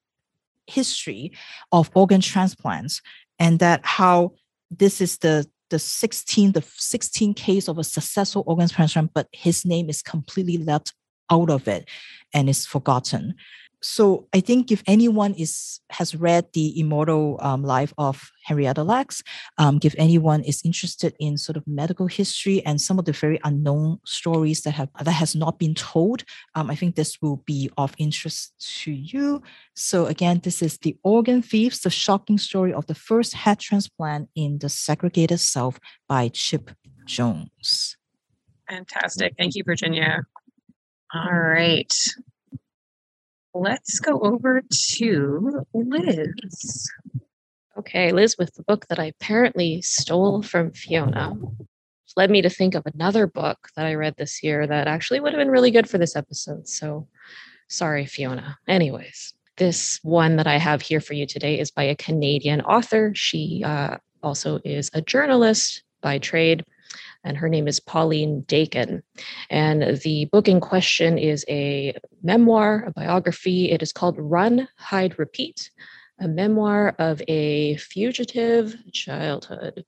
history 0.67 1.33
of 1.73 1.91
organ 1.95 2.21
transplants 2.21 3.01
and 3.39 3.59
that 3.59 3.81
how 3.85 4.33
this 4.71 5.01
is 5.01 5.19
the 5.19 5.47
the 5.71 5.79
16 5.79 6.53
the 6.53 6.63
16 6.63 7.35
case 7.35 7.69
of 7.69 7.79
a 7.79 7.85
successful 7.85 8.43
organ 8.47 8.69
transplant 8.69 9.13
but 9.15 9.29
his 9.33 9.65
name 9.65 9.89
is 9.89 10.03
completely 10.03 10.59
left 10.59 10.93
out 11.31 11.51
of 11.51 11.67
it 11.69 11.89
and 12.35 12.49
is 12.49 12.67
forgotten 12.67 13.35
so 13.83 14.27
I 14.33 14.41
think 14.41 14.73
if 14.73 14.83
anyone 14.87 15.35
is 15.35 15.81
has 15.91 16.15
read 16.15 16.47
the 16.55 16.79
immortal 16.81 17.39
um, 17.41 17.63
life 17.63 17.93
of 17.99 18.31
Henrietta 18.45 18.83
Lacks, 18.83 19.23
um, 19.59 19.79
if 19.83 19.95
anyone 19.99 20.43
is 20.43 20.63
interested 20.65 21.15
in 21.21 21.37
sort 21.37 21.57
of 21.57 21.67
medical 21.67 22.07
history 22.07 22.65
and 22.65 22.81
some 22.81 22.99
of 22.99 23.05
the 23.05 23.13
very 23.13 23.39
unknown 23.45 23.99
stories 24.05 24.63
that 24.63 24.73
have 24.73 24.89
that 25.01 25.13
has 25.13 25.37
not 25.37 25.59
been 25.59 25.75
told, 25.75 26.25
um, 26.55 26.71
I 26.71 26.75
think 26.75 26.97
this 26.97 27.21
will 27.21 27.43
be 27.47 27.71
of 27.77 27.95
interest 27.99 28.55
to 28.83 28.93
you. 28.93 29.43
So 29.75 30.07
again, 30.07 30.41
this 30.43 30.63
is 30.63 30.79
the 30.79 30.97
organ 31.05 31.43
thieves: 31.43 31.81
the 31.81 31.91
shocking 31.91 32.39
story 32.39 32.73
of 32.73 32.87
the 32.87 32.95
first 32.95 33.35
head 33.35 33.61
transplant 33.61 34.31
in 34.35 34.59
the 34.59 34.69
segregated 34.69 35.41
South 35.41 35.79
by 36.09 36.29
Chip 36.29 36.71
Jones. 37.05 37.97
Fantastic, 38.69 39.35
thank 39.39 39.55
you, 39.55 39.63
Virginia. 39.65 40.25
All 41.15 41.39
right 41.39 41.93
let's 43.61 44.01
go 44.01 44.21
over 44.21 44.63
to 44.71 45.67
Liz. 45.75 46.91
Okay, 47.79 48.13
Liz, 48.13 48.37
with 48.39 48.55
the 48.55 48.63
book 48.63 48.87
that 48.89 48.99
I 48.99 49.07
apparently 49.07 49.83
stole 49.83 50.43
from 50.43 50.73
Fiona, 50.73 51.35
led 52.17 52.31
me 52.31 52.43
to 52.43 52.51
think 52.51 52.75
of 52.75 52.87
another 52.87 53.27
book 53.27 53.69
that 53.77 53.87
I 53.87 53.95
read 53.95 54.15
this 54.17 54.43
year 54.43 54.67
that 54.67 54.89
actually 54.89 55.21
would 55.21 55.33
have 55.33 55.39
been 55.39 55.51
really 55.51 55.71
good 55.71 55.89
for 55.89 55.99
this 55.99 56.17
episode. 56.17 56.67
So 56.67 57.07
sorry, 57.69 58.07
Fiona. 58.07 58.59
Anyways, 58.67 59.35
this 59.57 60.01
one 60.03 60.37
that 60.37 60.47
I 60.47 60.57
have 60.57 60.81
here 60.83 61.01
for 61.01 61.15
you 61.15 61.27
today 61.27 61.59
is 61.59 61.71
by 61.71 61.85
a 61.85 61.95
Canadian 61.95 62.63
author. 62.63 63.13
She 63.15 63.63
uh, 63.65 63.99
also 64.23 64.61
is 64.65 64.91
a 64.95 65.03
journalist 65.03 65.83
by 66.01 66.19
trade 66.19 66.65
and 67.25 67.37
her 67.37 67.49
name 67.49 67.69
is 67.69 67.81
Pauline 67.81 68.43
Dakin. 68.43 69.03
And 69.51 69.99
the 70.03 70.27
book 70.27 70.49
in 70.49 70.61
question 70.61 71.19
is 71.19 71.45
a 71.49 71.97
memoir, 72.23 72.85
a 72.87 72.93
biography. 72.93 73.71
It 73.71 73.83
is 73.83 73.93
called 73.93 74.17
Run, 74.19 74.69
Hide, 74.77 75.19
Repeat, 75.19 75.71
a 76.21 76.29
memoir 76.29 76.95
of 76.99 77.23
a 77.29 77.77
fugitive 77.77 78.75
childhood. 78.93 79.85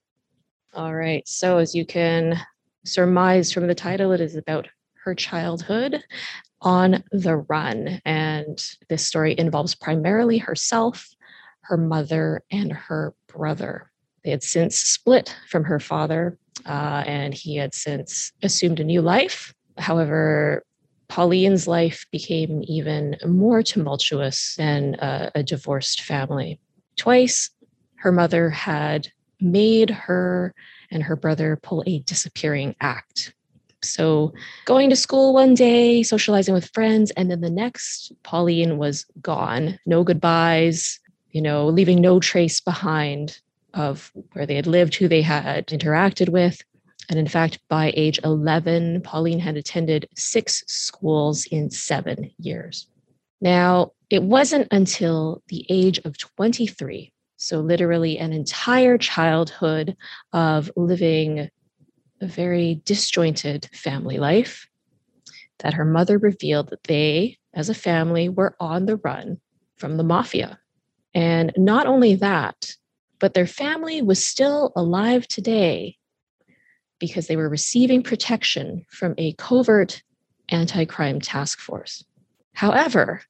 All 0.75 0.95
right, 0.95 1.27
so 1.27 1.59
as 1.59 1.75
you 1.75 1.87
can 1.87 2.39
surmise 2.85 3.53
from 3.53 3.67
the 3.67 3.75
title, 3.75 4.13
it 4.13 4.21
is 4.21 4.37
about 4.37 4.69
her 5.05 5.15
childhood 5.15 6.03
on 6.61 7.03
the 7.13 7.37
run. 7.37 8.01
And 8.05 8.63
this 8.89 9.07
story 9.07 9.35
involves 9.39 9.75
primarily 9.75 10.39
herself, 10.39 11.09
her 11.63 11.77
mother, 11.77 12.43
and 12.51 12.73
her 12.73 13.15
brother. 13.29 13.91
They 14.25 14.31
had 14.31 14.43
since 14.43 14.77
split 14.77 15.35
from 15.49 15.65
her 15.65 15.81
father 15.81 16.39
uh, 16.67 17.05
and 17.07 17.35
he 17.35 17.57
had 17.57 17.75
since 17.75 18.33
assumed 18.43 18.81
a 18.81 18.85
new 18.85 19.03
life. 19.03 19.55
However, 19.77 20.65
Pauline's 21.09 21.67
life 21.67 22.05
became 22.13 22.63
even 22.67 23.17
more 23.27 23.63
tumultuous 23.63 24.55
than 24.57 24.97
a, 25.01 25.31
a 25.37 25.43
divorced 25.43 26.03
family. 26.03 26.61
Twice, 26.97 27.51
her 27.97 28.13
mother 28.13 28.51
had 28.51 29.09
made 29.41 29.91
her 29.91 30.55
and 30.91 31.03
her 31.03 31.17
brother 31.17 31.59
pull 31.63 31.83
a 31.87 32.01
disappearing 32.01 32.75
act. 32.81 33.33
So, 33.83 34.33
going 34.65 34.91
to 34.91 34.97
school 34.97 35.33
one 35.33 35.55
day, 35.55 36.03
socializing 36.03 36.53
with 36.53 36.71
friends, 36.75 37.13
and 37.13 37.31
then 37.31 37.41
the 37.41 37.51
next, 37.51 38.13
Pauline 38.25 38.77
was 38.77 39.07
gone. 39.23 39.79
No 39.87 40.03
goodbyes, 40.03 40.99
you 41.31 41.41
know, 41.41 41.69
leaving 41.69 42.01
no 42.01 42.19
trace 42.19 42.61
behind 42.61 43.41
of 43.75 44.13
where 44.33 44.47
they 44.47 44.55
had 44.55 44.67
lived, 44.67 44.95
who 44.95 45.09
they 45.09 45.23
had 45.23 45.67
interacted 45.69 46.29
with. 46.29 46.63
And 47.09 47.19
in 47.19 47.29
fact, 47.29 47.59
by 47.69 47.93
age 47.97 48.21
11, 48.25 49.03
Pauline 49.03 49.39
had 49.39 49.57
attended 49.57 50.09
six 50.17 50.63
schools 50.67 51.47
in 51.47 51.71
seven 51.71 52.31
years. 52.39 52.87
Now, 53.41 53.93
it 54.11 54.23
wasn't 54.23 54.69
until 54.71 55.43
the 55.49 55.65
age 55.69 56.01
of 56.05 56.19
23, 56.19 57.13
so 57.37 57.61
literally 57.61 58.19
an 58.19 58.33
entire 58.33 58.99
childhood 58.99 59.97
of 60.33 60.71
living 60.77 61.49
a 62.21 62.27
very 62.27 62.83
disjointed 62.85 63.69
family 63.73 64.19
life, 64.19 64.69
that 65.61 65.75
her 65.75 65.85
mother 65.85 66.19
revealed 66.19 66.71
that 66.71 66.85
they, 66.85 67.39
as 67.55 67.69
a 67.69 67.75
family, 67.75 68.29
were 68.29 68.57
on 68.59 68.87
the 68.87 68.97
run 68.97 69.41
from 69.77 69.97
the 69.97 70.05
mafia. 70.05 70.59
And 71.15 71.53
not 71.57 71.87
only 71.87 72.17
that, 72.17 72.75
but 73.19 73.35
their 73.35 73.47
family 73.47 74.03
was 74.03 74.25
still 74.25 74.73
alive 74.77 75.27
today 75.29 75.97
because 76.99 77.27
they 77.27 77.37
were 77.37 77.49
receiving 77.49 78.03
protection 78.03 78.85
from 78.91 79.15
a 79.19 79.33
covert 79.35 80.03
anti 80.49 80.85
crime 80.85 81.21
task 81.21 81.61
force. 81.61 82.05
However, 82.55 83.23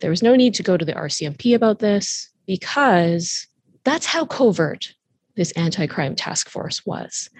there 0.00 0.10
was 0.10 0.22
no 0.22 0.34
need 0.34 0.54
to 0.54 0.62
go 0.62 0.76
to 0.76 0.84
the 0.84 0.94
RCMP 0.94 1.54
about 1.54 1.78
this 1.78 2.30
because 2.46 3.46
that's 3.84 4.06
how 4.06 4.26
covert 4.26 4.94
this 5.36 5.52
anti 5.52 5.86
crime 5.86 6.14
task 6.14 6.48
force 6.48 6.84
was. 6.84 7.30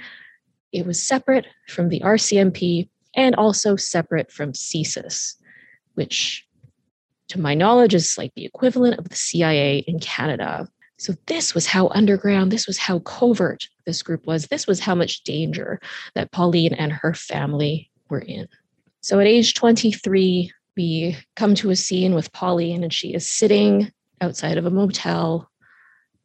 It 0.72 0.86
was 0.86 1.02
separate 1.02 1.46
from 1.68 1.88
the 1.88 2.00
RCMP 2.00 2.88
and 3.14 3.34
also 3.34 3.76
separate 3.76 4.30
from 4.30 4.52
CSIS, 4.52 5.34
which, 5.94 6.46
to 7.28 7.40
my 7.40 7.54
knowledge, 7.54 7.94
is 7.94 8.16
like 8.16 8.32
the 8.34 8.44
equivalent 8.44 8.98
of 8.98 9.08
the 9.08 9.16
CIA 9.16 9.78
in 9.78 9.98
Canada. 9.98 10.68
So, 11.00 11.14
this 11.28 11.54
was 11.54 11.64
how 11.64 11.88
underground, 11.88 12.52
this 12.52 12.66
was 12.66 12.76
how 12.76 12.98
covert 12.98 13.66
this 13.86 14.02
group 14.02 14.26
was. 14.26 14.48
This 14.48 14.66
was 14.66 14.80
how 14.80 14.94
much 14.94 15.24
danger 15.24 15.80
that 16.14 16.30
Pauline 16.30 16.74
and 16.74 16.92
her 16.92 17.14
family 17.14 17.90
were 18.10 18.18
in. 18.20 18.46
So, 19.00 19.18
at 19.18 19.26
age 19.26 19.54
23, 19.54 20.52
we 20.76 21.16
come 21.36 21.54
to 21.54 21.70
a 21.70 21.76
scene 21.76 22.14
with 22.14 22.34
Pauline, 22.34 22.82
and 22.84 22.92
she 22.92 23.14
is 23.14 23.26
sitting 23.26 23.90
outside 24.20 24.58
of 24.58 24.66
a 24.66 24.70
motel 24.70 25.50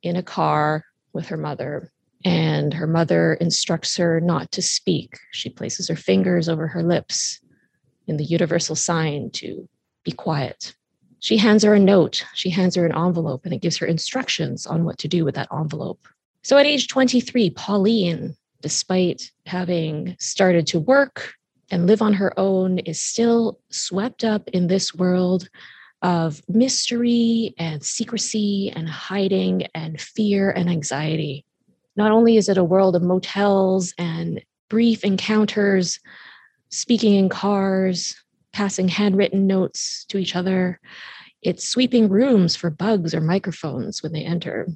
in 0.04 0.18
a 0.18 0.24
car 0.24 0.84
with 1.14 1.28
her 1.28 1.38
mother. 1.38 1.90
And 2.26 2.74
her 2.74 2.88
mother 2.88 3.36
instructs 3.36 3.96
her 3.96 4.20
not 4.20 4.52
to 4.52 4.62
speak. 4.62 5.18
She 5.32 5.50
places 5.50 5.88
her 5.88 5.96
fingers 5.96 6.50
over 6.50 6.68
her 6.68 6.84
lips 6.84 7.40
in 8.08 8.18
the 8.18 8.26
universal 8.26 8.76
sign 8.76 9.30
to 9.36 9.70
be 10.04 10.12
quiet 10.12 10.76
She 11.26 11.38
hands 11.38 11.64
her 11.64 11.74
a 11.74 11.80
note, 11.80 12.24
she 12.36 12.52
hands 12.52 12.76
her 12.76 12.86
an 12.86 12.96
envelope, 12.96 13.46
and 13.46 13.54
it 13.56 13.64
gives 13.64 13.78
her 13.78 13.88
instructions 13.88 14.68
on 14.68 14.84
what 14.84 15.00
to 15.00 15.08
do 15.08 15.26
with 15.26 15.34
that 15.34 15.48
envelope. 15.52 16.08
So 16.44 16.56
at 16.60 16.68
age 16.68 16.88
23, 16.88 17.50
Pauline, 17.50 18.36
despite 18.62 19.32
having 19.48 20.16
started 20.20 20.68
to 20.68 20.80
work 20.80 21.34
and 21.72 21.88
live 21.88 22.04
on 22.04 22.14
her 22.14 22.40
own, 22.40 22.78
is 22.78 23.02
still 23.02 23.60
swept 23.72 24.24
up 24.24 24.48
in 24.50 24.68
this 24.68 24.94
world 24.94 25.50
of 26.04 26.44
mystery 26.48 27.56
and 27.58 27.84
secrecy 27.84 28.72
and 28.76 28.88
hiding 28.88 29.64
and 29.74 30.00
fear 30.00 30.52
and 30.52 30.70
anxiety. 30.70 31.44
Not 31.96 32.12
only 32.12 32.38
is 32.38 32.50
it 32.50 32.60
a 32.60 32.64
world 32.64 32.96
of 32.96 33.02
motels 33.02 33.96
and 33.98 34.46
brief 34.70 35.04
encounters, 35.04 36.00
speaking 36.70 37.16
in 37.16 37.30
cars, 37.30 38.16
passing 38.54 38.88
handwritten 38.88 39.48
notes 39.48 40.06
to 40.06 40.20
each 40.20 40.36
other, 40.36 40.80
it's 41.46 41.68
sweeping 41.68 42.10
rooms 42.10 42.56
for 42.56 42.72
bugs 42.72 43.14
or 43.14 43.22
microphones 43.22 44.02
when 44.02 44.14
they 44.14 44.24
enter. 44.24 44.68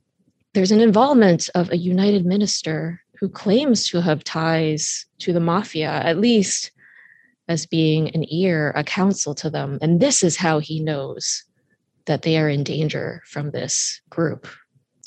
There's 0.54 0.72
an 0.72 0.82
involvement 0.82 1.50
of 1.56 1.72
a 1.72 1.78
United 1.78 2.26
minister 2.26 3.02
who 3.20 3.28
claims 3.28 3.88
to 3.90 4.02
have 4.02 4.24
ties 4.24 5.08
to 5.20 5.34
the 5.34 5.40
mafia, 5.40 5.90
at 5.90 6.20
least 6.20 6.72
as 7.48 7.66
being 7.66 8.10
an 8.12 8.24
ear, 8.32 8.72
a 8.76 8.84
counsel 8.84 9.34
to 9.36 9.50
them. 9.50 9.80
And 9.82 10.00
this 10.00 10.24
is 10.24 10.38
how 10.38 10.60
he 10.60 10.80
knows 10.80 11.44
that 12.06 12.22
they 12.22 12.38
are 12.38 12.48
in 12.48 12.64
danger 12.64 13.24
from 13.26 13.50
this 13.50 14.00
group. 14.12 14.48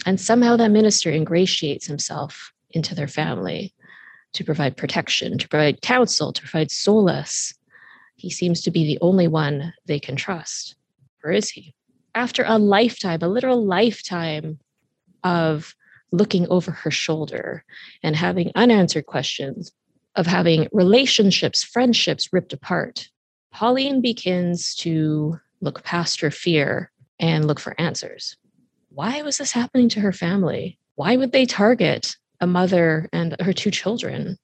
And 0.05 0.21
somehow 0.21 0.57
that 0.57 0.73
minister 0.73 1.11
ingratiates 1.11 1.87
himself 1.87 2.53
into 2.71 2.97
their 2.97 3.09
family 3.09 3.73
to 4.33 4.43
provide 4.45 4.77
protection, 4.77 5.39
to 5.39 5.49
provide 5.49 5.81
counsel, 5.81 6.33
to 6.33 6.43
provide 6.43 6.73
solace. 6.73 7.55
He 8.17 8.31
seems 8.31 8.63
to 8.63 8.73
be 8.73 8.85
the 8.85 8.99
only 9.01 9.29
one 9.29 9.73
they 9.87 10.01
can 10.01 10.17
trust. 10.17 10.75
Or 11.25 11.31
is 11.31 11.51
he? 11.51 11.75
After 12.15 12.45
a 12.47 12.59
lifetime, 12.59 13.21
a 13.23 13.29
literal 13.29 13.65
lifetime 13.65 14.59
of 15.25 15.75
looking 16.11 16.47
over 16.49 16.71
her 16.71 16.91
shoulder 16.91 17.65
and 18.03 18.15
having 18.15 18.53
unanswered 18.55 19.07
questions, 19.07 19.73
of 20.15 20.27
having 20.27 20.69
relationships, 20.73 21.65
friendships 21.65 22.33
ripped 22.33 22.53
apart, 22.53 23.09
Pauline 23.51 24.01
begins 24.01 24.75
to 24.77 25.39
look 25.61 25.83
past 25.85 26.21
her 26.21 26.31
fear 26.31 26.91
and 27.19 27.47
look 27.47 27.61
for 27.61 27.79
answers. 27.81 28.37
Why 28.91 29.23
was 29.23 29.39
this 29.39 29.53
happening 29.53 29.89
to 29.91 30.01
her 30.01 30.13
family? 30.13 30.79
Why 30.97 31.17
would 31.17 31.33
they 31.33 31.47
target 31.47 32.17
a 32.41 32.47
mother 32.47 33.09
and 33.13 33.37
her 33.41 33.53
two 33.53 33.71
children? 33.71 34.39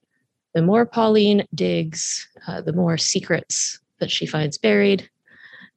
The 0.55 0.63
more 0.63 0.87
Pauline 0.87 1.47
digs, 1.55 2.27
uh, 2.47 2.63
the 2.63 2.73
more 2.73 2.97
secrets 2.97 3.79
that 3.99 4.11
she 4.11 4.25
finds 4.25 4.57
buried, 4.57 5.11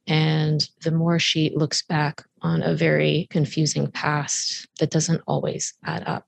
and 0.06 0.68
the 0.82 0.90
more 0.90 1.18
she 1.18 1.52
looks 1.54 1.82
back 1.82 2.22
on 2.42 2.62
a 2.62 2.74
very 2.74 3.28
confusing 3.30 3.90
past 3.90 4.68
that 4.80 4.90
doesn't 4.90 5.22
always 5.26 5.74
add 5.84 6.02
up. 6.06 6.26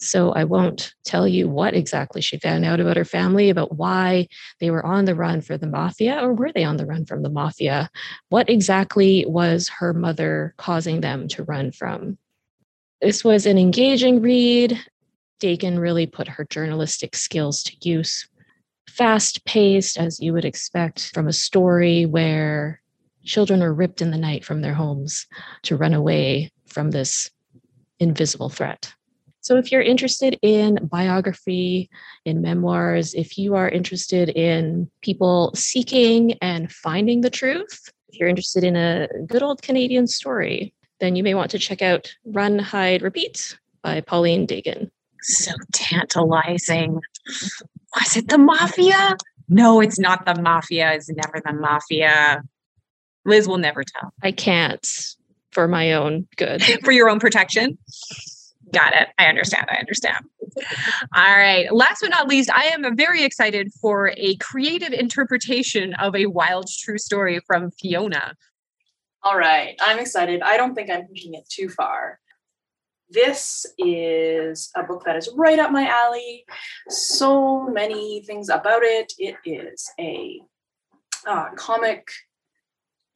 So 0.00 0.30
I 0.30 0.44
won't 0.44 0.94
tell 1.04 1.26
you 1.26 1.48
what 1.48 1.74
exactly 1.74 2.22
she 2.22 2.38
found 2.38 2.64
out 2.64 2.78
about 2.78 2.96
her 2.96 3.04
family, 3.04 3.50
about 3.50 3.76
why 3.76 4.28
they 4.60 4.70
were 4.70 4.86
on 4.86 5.06
the 5.06 5.14
run 5.14 5.40
for 5.40 5.58
the 5.58 5.66
mafia, 5.66 6.20
or 6.22 6.32
were 6.32 6.52
they 6.52 6.62
on 6.62 6.76
the 6.76 6.86
run 6.86 7.04
from 7.04 7.22
the 7.22 7.28
mafia? 7.28 7.90
What 8.28 8.48
exactly 8.48 9.24
was 9.26 9.68
her 9.68 9.92
mother 9.92 10.54
causing 10.56 11.00
them 11.00 11.26
to 11.28 11.42
run 11.42 11.72
from? 11.72 12.16
This 13.00 13.24
was 13.24 13.44
an 13.44 13.58
engaging 13.58 14.22
read. 14.22 14.78
Dakin 15.40 15.78
really 15.78 16.06
put 16.06 16.28
her 16.28 16.44
journalistic 16.48 17.16
skills 17.16 17.62
to 17.64 17.76
use. 17.80 18.28
Fast 18.88 19.44
paced, 19.44 19.98
as 19.98 20.20
you 20.20 20.32
would 20.32 20.44
expect 20.44 21.10
from 21.12 21.28
a 21.28 21.32
story 21.32 22.06
where 22.06 22.80
children 23.28 23.62
are 23.62 23.72
ripped 23.72 24.02
in 24.02 24.10
the 24.10 24.18
night 24.18 24.44
from 24.44 24.62
their 24.62 24.74
homes 24.74 25.26
to 25.62 25.76
run 25.76 25.94
away 25.94 26.50
from 26.66 26.90
this 26.90 27.30
invisible 28.00 28.48
threat. 28.48 28.92
So, 29.40 29.56
if 29.56 29.70
you're 29.70 29.82
interested 29.82 30.38
in 30.42 30.78
biography, 30.90 31.88
in 32.24 32.42
memoirs, 32.42 33.14
if 33.14 33.38
you 33.38 33.54
are 33.54 33.68
interested 33.68 34.30
in 34.30 34.90
people 35.00 35.52
seeking 35.54 36.34
and 36.42 36.70
finding 36.70 37.20
the 37.20 37.30
truth, 37.30 37.90
if 38.08 38.18
you're 38.18 38.28
interested 38.28 38.64
in 38.64 38.76
a 38.76 39.08
good 39.26 39.42
old 39.42 39.62
Canadian 39.62 40.06
story, 40.06 40.74
then 41.00 41.16
you 41.16 41.22
may 41.22 41.34
want 41.34 41.50
to 41.52 41.58
check 41.58 41.82
out 41.82 42.12
Run, 42.24 42.58
Hide, 42.58 43.02
Repeat 43.02 43.58
by 43.82 44.00
Pauline 44.00 44.44
Dakin. 44.44 44.90
So 45.22 45.52
tantalizing. 45.72 47.00
Was 47.96 48.16
it 48.16 48.28
the 48.28 48.38
mafia? 48.38 49.16
No, 49.48 49.80
it's 49.80 49.98
not 49.98 50.26
the 50.26 50.40
mafia. 50.40 50.92
It's 50.92 51.08
never 51.08 51.40
the 51.44 51.54
mafia. 51.54 52.42
Liz 53.24 53.48
will 53.48 53.58
never 53.58 53.84
tell. 53.84 54.12
I 54.22 54.32
can't 54.32 54.86
for 55.52 55.68
my 55.68 55.92
own 55.92 56.26
good. 56.36 56.62
for 56.84 56.92
your 56.92 57.08
own 57.08 57.20
protection. 57.20 57.78
Got 58.72 58.94
it. 58.94 59.08
I 59.18 59.26
understand. 59.26 59.66
I 59.70 59.76
understand. 59.76 60.24
All 61.14 61.36
right. 61.36 61.72
Last 61.72 62.00
but 62.02 62.10
not 62.10 62.28
least, 62.28 62.50
I 62.50 62.64
am 62.64 62.96
very 62.96 63.24
excited 63.24 63.72
for 63.80 64.12
a 64.16 64.36
creative 64.36 64.92
interpretation 64.92 65.94
of 65.94 66.14
a 66.14 66.26
wild 66.26 66.68
true 66.68 66.98
story 66.98 67.40
from 67.46 67.70
Fiona. 67.70 68.34
All 69.22 69.38
right. 69.38 69.76
I'm 69.80 69.98
excited. 69.98 70.42
I 70.42 70.56
don't 70.56 70.74
think 70.74 70.90
I'm 70.90 71.06
pushing 71.06 71.34
it 71.34 71.48
too 71.48 71.68
far. 71.68 72.18
This 73.10 73.64
is 73.78 74.70
a 74.76 74.82
book 74.82 75.04
that 75.06 75.16
is 75.16 75.30
right 75.34 75.58
up 75.58 75.70
my 75.70 75.88
alley. 75.88 76.44
So 76.90 77.66
many 77.66 78.22
things 78.22 78.50
about 78.50 78.82
it. 78.82 79.14
It 79.18 79.36
is 79.46 79.90
a 79.98 80.40
uh, 81.26 81.46
comic, 81.56 82.06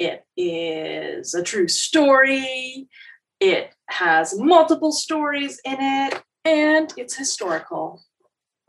it 0.02 0.24
is 0.36 1.34
a 1.34 1.42
true 1.42 1.68
story. 1.68 2.88
It 3.38 3.72
has 3.88 4.38
multiple 4.38 4.92
stories 4.92 5.60
in 5.64 5.76
it, 5.78 6.22
and 6.44 6.92
it's 6.96 7.16
historical. 7.16 8.02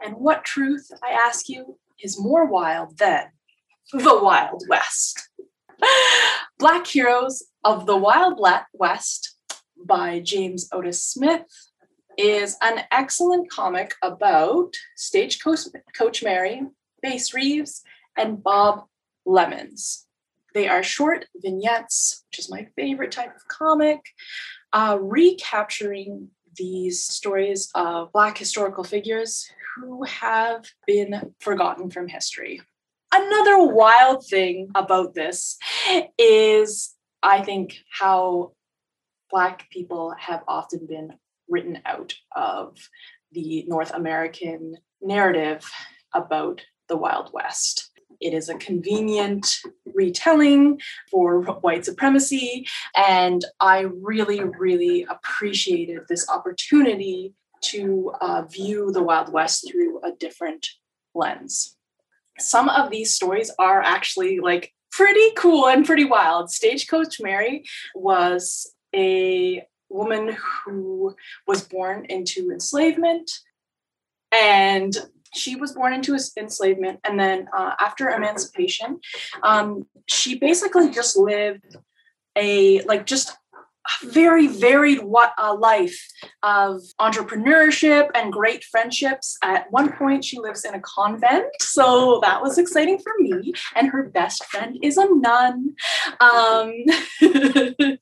And 0.04 0.16
what 0.16 0.44
truth, 0.44 0.90
I 1.04 1.12
ask 1.12 1.50
you, 1.50 1.80
is 2.04 2.20
more 2.20 2.46
wild 2.46 2.98
than 2.98 3.26
the 3.92 4.20
Wild 4.22 4.64
West? 4.68 5.30
Black 6.60 6.86
Heroes 6.86 7.44
of 7.64 7.86
the 7.86 7.98
Wild 7.98 8.40
West 8.74 9.36
by 9.84 10.20
James 10.20 10.70
Otis 10.72 11.04
Smith 11.04 11.46
is 12.18 12.58
an 12.62 12.82
excellent 12.92 13.50
comic 13.50 13.96
about 14.04 14.74
Stagecoach 14.96 15.62
Coach 15.98 16.24
Mary, 16.24 16.62
Bass 17.02 17.34
Reeves, 17.34 17.82
and 18.16 18.44
Bob 18.44 18.84
Lemmons. 19.26 20.06
They 20.54 20.68
are 20.68 20.84
short 20.84 21.26
vignettes, 21.36 22.24
which 22.30 22.40
is 22.40 22.52
my 22.52 22.68
favorite 22.76 23.12
type 23.12 23.36
of 23.36 23.48
comic 23.48 24.02
uh, 24.72 24.98
recapturing 25.00 26.30
these 26.56 27.06
stories 27.06 27.70
of 27.76 28.12
Black 28.12 28.38
historical 28.38 28.84
figures 28.84 29.50
who 29.76 30.04
have 30.04 30.66
been 30.86 31.34
forgotten 31.40 31.90
from 31.90 32.08
history. 32.08 32.62
Another 33.12 33.64
wild 33.64 34.26
thing 34.26 34.70
about 34.76 35.14
this 35.14 35.58
is, 36.18 36.96
I 37.22 37.42
think, 37.42 37.78
how 37.90 38.54
Black 39.32 39.70
people 39.70 40.16
have 40.18 40.42
often 40.48 40.86
been 40.88 41.14
written 41.48 41.80
out 41.86 42.14
of 42.36 42.78
the 43.32 43.66
North 43.68 43.94
American 43.94 44.76
narrative 45.02 45.70
about 46.14 46.62
the 46.88 46.98
Wild 46.98 47.32
West. 47.34 47.92
It 48.24 48.34
is 48.34 48.48
a 48.48 48.56
convenient 48.56 49.60
retelling 49.94 50.80
for 51.12 51.42
white 51.42 51.86
supremacy. 51.86 52.66
And 52.96 53.44
I 53.60 53.82
really, 53.82 54.42
really 54.44 55.06
appreciated 55.10 56.00
this 56.08 56.30
opportunity 56.30 57.34
to 57.64 58.14
uh, 58.22 58.44
view 58.44 58.92
the 58.92 59.04
Wild 59.04 59.32
West 59.32 59.70
through 59.70 60.02
a 60.04 60.12
different 60.12 60.68
lens. 61.14 61.76
Some 62.40 62.70
of 62.70 62.90
these 62.90 63.14
stories 63.14 63.52
are 63.60 63.82
actually 63.82 64.40
like 64.40 64.74
pretty 64.92 65.32
cool 65.36 65.68
and 65.68 65.86
pretty 65.86 66.06
wild. 66.06 66.50
Stagecoach 66.50 67.20
Mary 67.20 67.64
was 67.94 68.74
a 68.96 69.64
woman 69.90 70.36
who 70.66 71.16
was 71.48 71.62
born 71.62 72.06
into 72.10 72.52
enslavement 72.52 73.30
and 74.32 74.98
she 75.34 75.56
was 75.56 75.74
born 75.74 75.94
into 75.94 76.18
enslavement 76.38 77.00
and 77.04 77.20
then 77.20 77.48
uh, 77.56 77.74
after 77.80 78.10
emancipation 78.10 79.00
um, 79.44 79.86
she 80.08 80.38
basically 80.38 80.90
just 80.90 81.18
lived 81.18 81.78
a 82.36 82.82
like 82.84 83.06
just 83.06 83.38
very 84.04 84.48
varied 84.48 85.04
what 85.04 85.34
uh, 85.38 85.56
life 85.56 86.08
of 86.42 86.82
entrepreneurship 87.02 88.10
and 88.16 88.32
great 88.32 88.64
friendships. 88.64 89.38
At 89.44 89.72
one 89.72 89.92
point 89.94 90.24
she 90.24 90.40
lives 90.40 90.64
in 90.64 90.74
a 90.74 90.80
convent 90.80 91.46
so 91.60 92.20
that 92.24 92.42
was 92.42 92.58
exciting 92.58 93.00
for 93.00 93.12
me 93.20 93.54
and 93.76 93.90
her 93.90 94.04
best 94.04 94.46
friend 94.46 94.78
is 94.82 94.98
a 94.98 95.08
nun. 95.10 95.76
Um, 96.20 96.74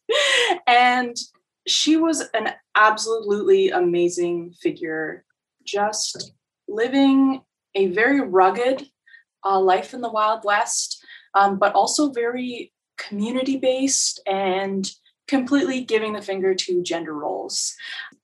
and 0.67 1.15
she 1.67 1.96
was 1.98 2.24
an 2.34 2.54
absolutely 2.76 3.70
amazing 3.70 4.54
figure 4.62 5.26
just 5.63 6.34
living 6.71 7.41
a 7.75 7.88
very 7.88 8.21
rugged 8.21 8.88
uh, 9.45 9.60
life 9.60 9.93
in 9.93 10.01
the 10.01 10.12
Wild 10.12 10.43
West, 10.43 11.03
um, 11.34 11.57
but 11.57 11.73
also 11.73 12.12
very 12.12 12.71
community 12.97 13.57
based 13.57 14.21
and 14.27 14.91
completely 15.27 15.81
giving 15.81 16.13
the 16.13 16.21
finger 16.21 16.53
to 16.53 16.84
gender 16.84 17.13
roles. 17.13 17.73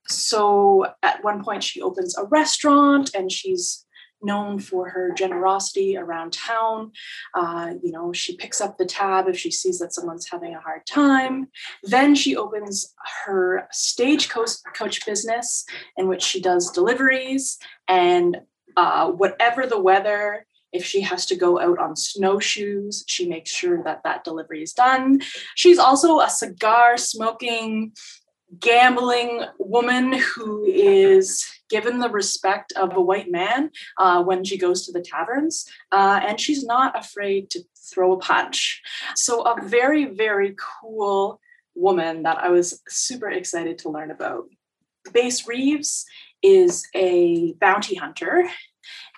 So 0.07 0.85
at 1.01 1.23
one 1.23 1.43
point, 1.43 1.63
she 1.63 1.81
opens 1.81 2.17
a 2.17 2.25
restaurant 2.25 3.11
and 3.15 3.31
she's 3.31 3.85
known 4.21 4.59
for 4.59 4.89
her 4.89 5.11
generosity 5.11 5.97
around 5.97 6.33
town. 6.33 6.91
Uh, 7.33 7.73
you 7.83 7.91
know, 7.91 8.11
she 8.13 8.35
picks 8.35 8.61
up 8.61 8.77
the 8.77 8.85
tab 8.85 9.27
if 9.27 9.37
she 9.37 9.51
sees 9.51 9.79
that 9.79 9.93
someone's 9.93 10.29
having 10.29 10.55
a 10.55 10.59
hard 10.59 10.85
time. 10.85 11.47
Then 11.83 12.15
she 12.15 12.35
opens 12.35 12.93
her 13.25 13.67
stagecoach 13.71 14.51
coach 14.75 15.05
business 15.05 15.65
in 15.97 16.07
which 16.07 16.23
she 16.23 16.41
does 16.41 16.71
deliveries 16.71 17.57
and 17.87 18.37
uh, 18.75 19.11
whatever 19.11 19.65
the 19.65 19.81
weather. 19.81 20.45
If 20.73 20.83
she 20.85 21.01
has 21.01 21.25
to 21.27 21.35
go 21.35 21.59
out 21.59 21.79
on 21.79 21.95
snowshoes, 21.95 23.05
she 23.07 23.27
makes 23.27 23.49
sure 23.49 23.81
that 23.83 24.03
that 24.03 24.25
delivery 24.25 24.61
is 24.61 24.73
done. 24.73 25.21
She's 25.55 25.79
also 25.79 26.19
a 26.19 26.29
cigar 26.29 26.97
smoking, 26.97 27.93
gambling 28.59 29.45
woman 29.59 30.13
who 30.13 30.65
is 30.65 31.45
given 31.69 31.99
the 31.99 32.09
respect 32.09 32.73
of 32.73 32.95
a 32.95 33.01
white 33.01 33.29
man 33.29 33.71
uh, 33.97 34.23
when 34.23 34.43
she 34.43 34.57
goes 34.57 34.85
to 34.85 34.91
the 34.91 35.01
taverns, 35.01 35.65
uh, 35.91 36.19
and 36.25 36.39
she's 36.39 36.63
not 36.63 36.97
afraid 36.97 37.49
to 37.51 37.63
throw 37.91 38.13
a 38.13 38.19
punch. 38.19 38.81
So, 39.15 39.41
a 39.41 39.61
very, 39.61 40.05
very 40.05 40.55
cool 40.81 41.39
woman 41.75 42.23
that 42.23 42.37
I 42.37 42.49
was 42.49 42.81
super 42.87 43.29
excited 43.29 43.77
to 43.79 43.89
learn 43.89 44.11
about. 44.11 44.45
Bass 45.13 45.47
Reeves 45.47 46.05
is 46.41 46.87
a 46.95 47.53
bounty 47.53 47.95
hunter, 47.95 48.49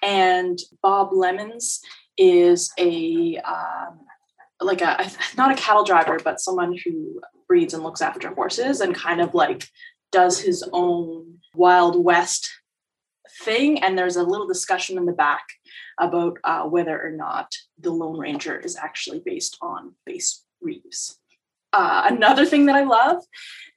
and 0.03 0.59
Bob 0.81 1.11
Lemmons 1.11 1.79
is 2.17 2.71
a 2.77 3.37
um, 3.37 4.01
like 4.61 4.81
a 4.81 5.09
not 5.37 5.51
a 5.51 5.55
cattle 5.55 5.83
driver, 5.83 6.19
but 6.23 6.39
someone 6.39 6.77
who 6.85 7.21
breeds 7.47 7.73
and 7.73 7.83
looks 7.83 8.01
after 8.01 8.33
horses 8.33 8.81
and 8.81 8.93
kind 8.93 9.21
of 9.21 9.33
like 9.33 9.67
does 10.11 10.39
his 10.39 10.67
own 10.73 11.39
Wild 11.55 12.03
West 12.03 12.49
thing. 13.43 13.83
And 13.83 13.97
there's 13.97 14.15
a 14.15 14.23
little 14.23 14.47
discussion 14.47 14.97
in 14.97 15.05
the 15.05 15.13
back 15.13 15.43
about 15.99 16.37
uh, 16.43 16.63
whether 16.63 17.01
or 17.01 17.11
not 17.11 17.53
the 17.77 17.91
Lone 17.91 18.17
Ranger 18.17 18.57
is 18.59 18.75
actually 18.75 19.21
based 19.23 19.57
on 19.61 19.93
Bass 20.05 20.43
Reeves. 20.61 21.19
Uh, 21.71 22.03
another 22.05 22.45
thing 22.45 22.65
that 22.65 22.75
I 22.75 22.83
love, 22.83 23.23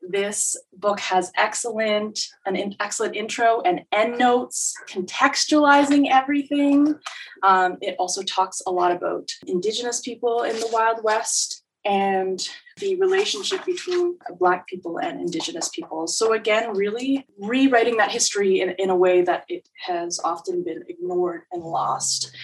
this 0.00 0.56
book 0.72 0.98
has 1.00 1.30
excellent 1.36 2.18
an 2.46 2.56
in, 2.56 2.74
excellent 2.80 3.14
intro 3.14 3.60
and 3.60 3.82
end 3.92 4.18
notes, 4.18 4.74
contextualizing 4.88 6.10
everything. 6.10 6.98
Um, 7.42 7.76
it 7.82 7.96
also 7.98 8.22
talks 8.22 8.62
a 8.66 8.70
lot 8.70 8.92
about 8.92 9.28
Indigenous 9.46 10.00
people 10.00 10.44
in 10.44 10.56
the 10.56 10.70
Wild 10.72 11.04
West 11.04 11.61
and 11.84 12.48
the 12.78 12.96
relationship 12.96 13.64
between 13.64 14.16
Black 14.38 14.66
people 14.66 14.98
and 14.98 15.20
Indigenous 15.20 15.68
people. 15.68 16.06
So, 16.06 16.32
again, 16.32 16.74
really 16.76 17.26
rewriting 17.38 17.96
that 17.96 18.10
history 18.10 18.60
in, 18.60 18.70
in 18.70 18.90
a 18.90 18.96
way 18.96 19.22
that 19.22 19.44
it 19.48 19.68
has 19.86 20.20
often 20.22 20.62
been 20.62 20.84
ignored 20.88 21.42
and 21.52 21.62
lost, 21.62 22.34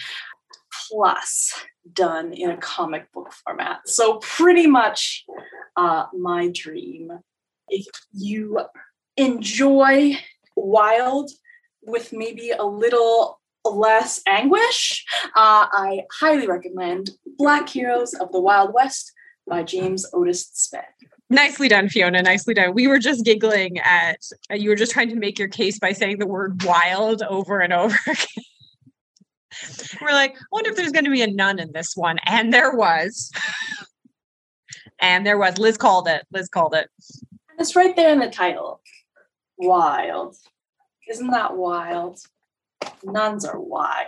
plus 0.89 1.55
done 1.93 2.33
in 2.33 2.51
a 2.51 2.57
comic 2.57 3.11
book 3.13 3.33
format. 3.33 3.89
So, 3.89 4.19
pretty 4.19 4.67
much 4.67 5.25
uh, 5.77 6.07
my 6.13 6.51
dream. 6.53 7.13
If 7.69 7.87
you 8.13 8.61
enjoy 9.17 10.17
Wild 10.57 11.31
with 11.83 12.13
maybe 12.13 12.51
a 12.51 12.65
little 12.65 13.41
less 13.65 14.23
anguish, 14.27 15.05
uh, 15.37 15.67
I 15.71 16.03
highly 16.21 16.47
recommend 16.47 17.11
Black 17.37 17.69
Heroes 17.69 18.15
of 18.15 18.33
the 18.33 18.41
Wild 18.41 18.73
West 18.75 19.13
by 19.49 19.63
James 19.63 20.07
Otis 20.13 20.51
Smith. 20.53 20.85
Nicely 21.31 21.69
done, 21.69 21.89
Fiona. 21.89 22.23
Nicely 22.23 22.55
done. 22.55 22.75
We 22.75 22.89
were 22.89 22.99
just 22.99 23.25
giggling 23.25 23.79
at 23.79 24.21
uh, 24.51 24.55
you 24.55 24.71
were 24.71 24.77
just 24.77 24.93
trying 24.93 25.11
to 25.11 25.17
make 25.17 25.39
your 25.39 25.49
case 25.49 25.79
by 25.79 25.93
saying 25.93 26.19
the 26.19 26.27
word 26.27 26.63
wild 26.65 27.23
over 27.23 27.61
and 27.61 27.73
over 27.73 27.99
again. 28.07 28.45
we're 30.01 30.13
like, 30.13 30.37
I 30.37 30.45
wonder 30.53 30.71
if 30.71 30.77
there's 30.77 30.93
going 30.93 31.05
to 31.05 31.11
be 31.11 31.23
a 31.23 31.27
nun 31.27 31.59
in 31.59 31.73
this 31.73 31.95
one. 31.97 32.19
And 32.25 32.53
there 32.53 32.75
was. 32.75 33.31
and 35.01 35.27
there 35.27 35.37
was. 35.39 35.59
Liz 35.59 35.77
called 35.77 36.09
it. 36.09 36.27
Liz 36.33 36.49
called 36.49 36.75
it. 36.75 36.89
It's 37.59 37.77
right 37.77 37.95
there 37.95 38.13
in 38.13 38.21
the 38.21 38.31
title. 38.31 38.81
Wild. 39.59 40.37
Isn't 41.09 41.31
that 41.31 41.57
wild? 41.57 42.21
Nuns 43.03 43.45
are 43.45 43.61
wild. 43.61 44.07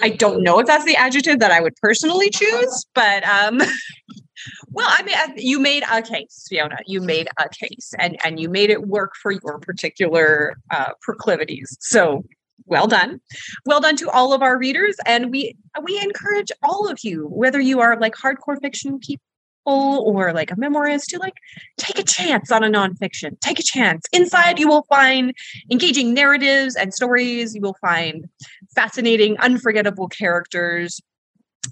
I 0.00 0.10
don't 0.10 0.42
know 0.42 0.58
if 0.58 0.66
that's 0.66 0.84
the 0.84 0.96
adjective 0.96 1.38
that 1.40 1.50
I 1.50 1.60
would 1.60 1.74
personally 1.76 2.30
choose, 2.30 2.86
but 2.94 3.24
um 3.24 3.60
Well, 4.70 4.88
I 4.88 5.02
mean, 5.02 5.16
you 5.36 5.58
made 5.60 5.84
a 5.90 6.02
case, 6.02 6.46
Fiona. 6.48 6.78
You 6.86 7.00
made 7.00 7.28
a 7.38 7.48
case, 7.48 7.92
and 7.98 8.16
and 8.24 8.40
you 8.40 8.48
made 8.48 8.70
it 8.70 8.86
work 8.86 9.14
for 9.16 9.32
your 9.32 9.58
particular 9.58 10.56
uh, 10.70 10.92
proclivities. 11.00 11.76
So, 11.80 12.24
well 12.66 12.86
done, 12.86 13.20
well 13.66 13.80
done 13.80 13.96
to 13.96 14.08
all 14.10 14.32
of 14.32 14.42
our 14.42 14.58
readers, 14.58 14.96
and 15.06 15.30
we 15.30 15.56
we 15.82 16.00
encourage 16.00 16.50
all 16.62 16.88
of 16.88 17.00
you, 17.02 17.26
whether 17.28 17.60
you 17.60 17.80
are 17.80 17.98
like 17.98 18.14
hardcore 18.14 18.60
fiction 18.60 18.98
people 18.98 19.22
or 19.66 20.32
like 20.32 20.50
a 20.50 20.56
memoirist, 20.56 21.06
to 21.08 21.18
like 21.18 21.34
take 21.76 21.98
a 21.98 22.02
chance 22.02 22.50
on 22.50 22.64
a 22.64 22.68
nonfiction. 22.68 23.38
Take 23.40 23.58
a 23.58 23.62
chance. 23.62 24.06
Inside, 24.12 24.58
you 24.58 24.68
will 24.68 24.84
find 24.88 25.34
engaging 25.70 26.14
narratives 26.14 26.76
and 26.76 26.94
stories. 26.94 27.54
You 27.54 27.60
will 27.60 27.76
find 27.80 28.28
fascinating, 28.74 29.38
unforgettable 29.38 30.08
characters 30.08 31.00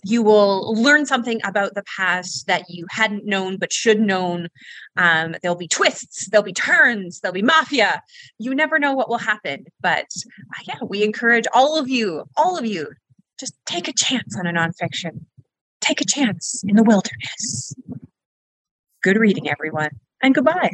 you 0.04 0.22
will 0.22 0.74
learn 0.74 1.06
something 1.06 1.40
about 1.44 1.74
the 1.74 1.84
past 1.96 2.46
that 2.46 2.64
you 2.68 2.86
hadn't 2.90 3.24
known 3.24 3.56
but 3.56 3.72
should 3.72 4.00
known. 4.00 4.48
Um, 4.96 5.34
there'll 5.42 5.56
be 5.56 5.68
twists 5.68 6.28
there'll 6.28 6.44
be 6.44 6.52
turns 6.52 7.20
there'll 7.20 7.34
be 7.34 7.42
mafia. 7.42 8.02
You 8.38 8.54
never 8.54 8.78
know 8.78 8.92
what 8.92 9.08
will 9.08 9.18
happen 9.18 9.66
but 9.80 10.06
uh, 10.54 10.62
yeah 10.66 10.78
we 10.86 11.02
encourage 11.02 11.46
all 11.52 11.78
of 11.78 11.88
you 11.88 12.24
all 12.36 12.58
of 12.58 12.66
you 12.66 12.88
just 13.38 13.54
take 13.66 13.88
a 13.88 13.92
chance 13.92 14.36
on 14.36 14.46
a 14.46 14.52
nonfiction. 14.52 15.24
Take 15.80 16.00
a 16.00 16.04
chance 16.04 16.62
in 16.66 16.76
the 16.76 16.82
wilderness. 16.82 17.72
Good 19.02 19.16
reading 19.16 19.48
everyone 19.48 19.90
and 20.22 20.34
goodbye. 20.34 20.72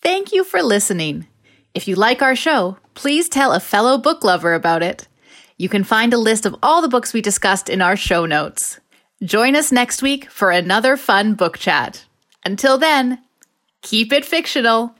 Thank 0.00 0.32
you 0.32 0.44
for 0.44 0.62
listening. 0.62 1.26
If 1.74 1.88
you 1.88 1.96
like 1.96 2.22
our 2.22 2.36
show 2.36 2.78
please 2.94 3.28
tell 3.28 3.52
a 3.52 3.60
fellow 3.60 3.98
book 3.98 4.24
lover 4.24 4.54
about 4.54 4.82
it 4.82 5.08
you 5.56 5.68
can 5.68 5.84
find 5.84 6.12
a 6.12 6.18
list 6.18 6.46
of 6.46 6.56
all 6.62 6.82
the 6.82 6.88
books 6.88 7.12
we 7.12 7.20
discussed 7.20 7.68
in 7.68 7.80
our 7.80 7.96
show 7.96 8.26
notes. 8.26 8.80
Join 9.22 9.56
us 9.56 9.70
next 9.70 10.02
week 10.02 10.30
for 10.30 10.50
another 10.50 10.96
fun 10.96 11.34
book 11.34 11.58
chat. 11.58 12.04
Until 12.44 12.78
then, 12.78 13.22
keep 13.82 14.12
it 14.12 14.24
fictional. 14.24 14.94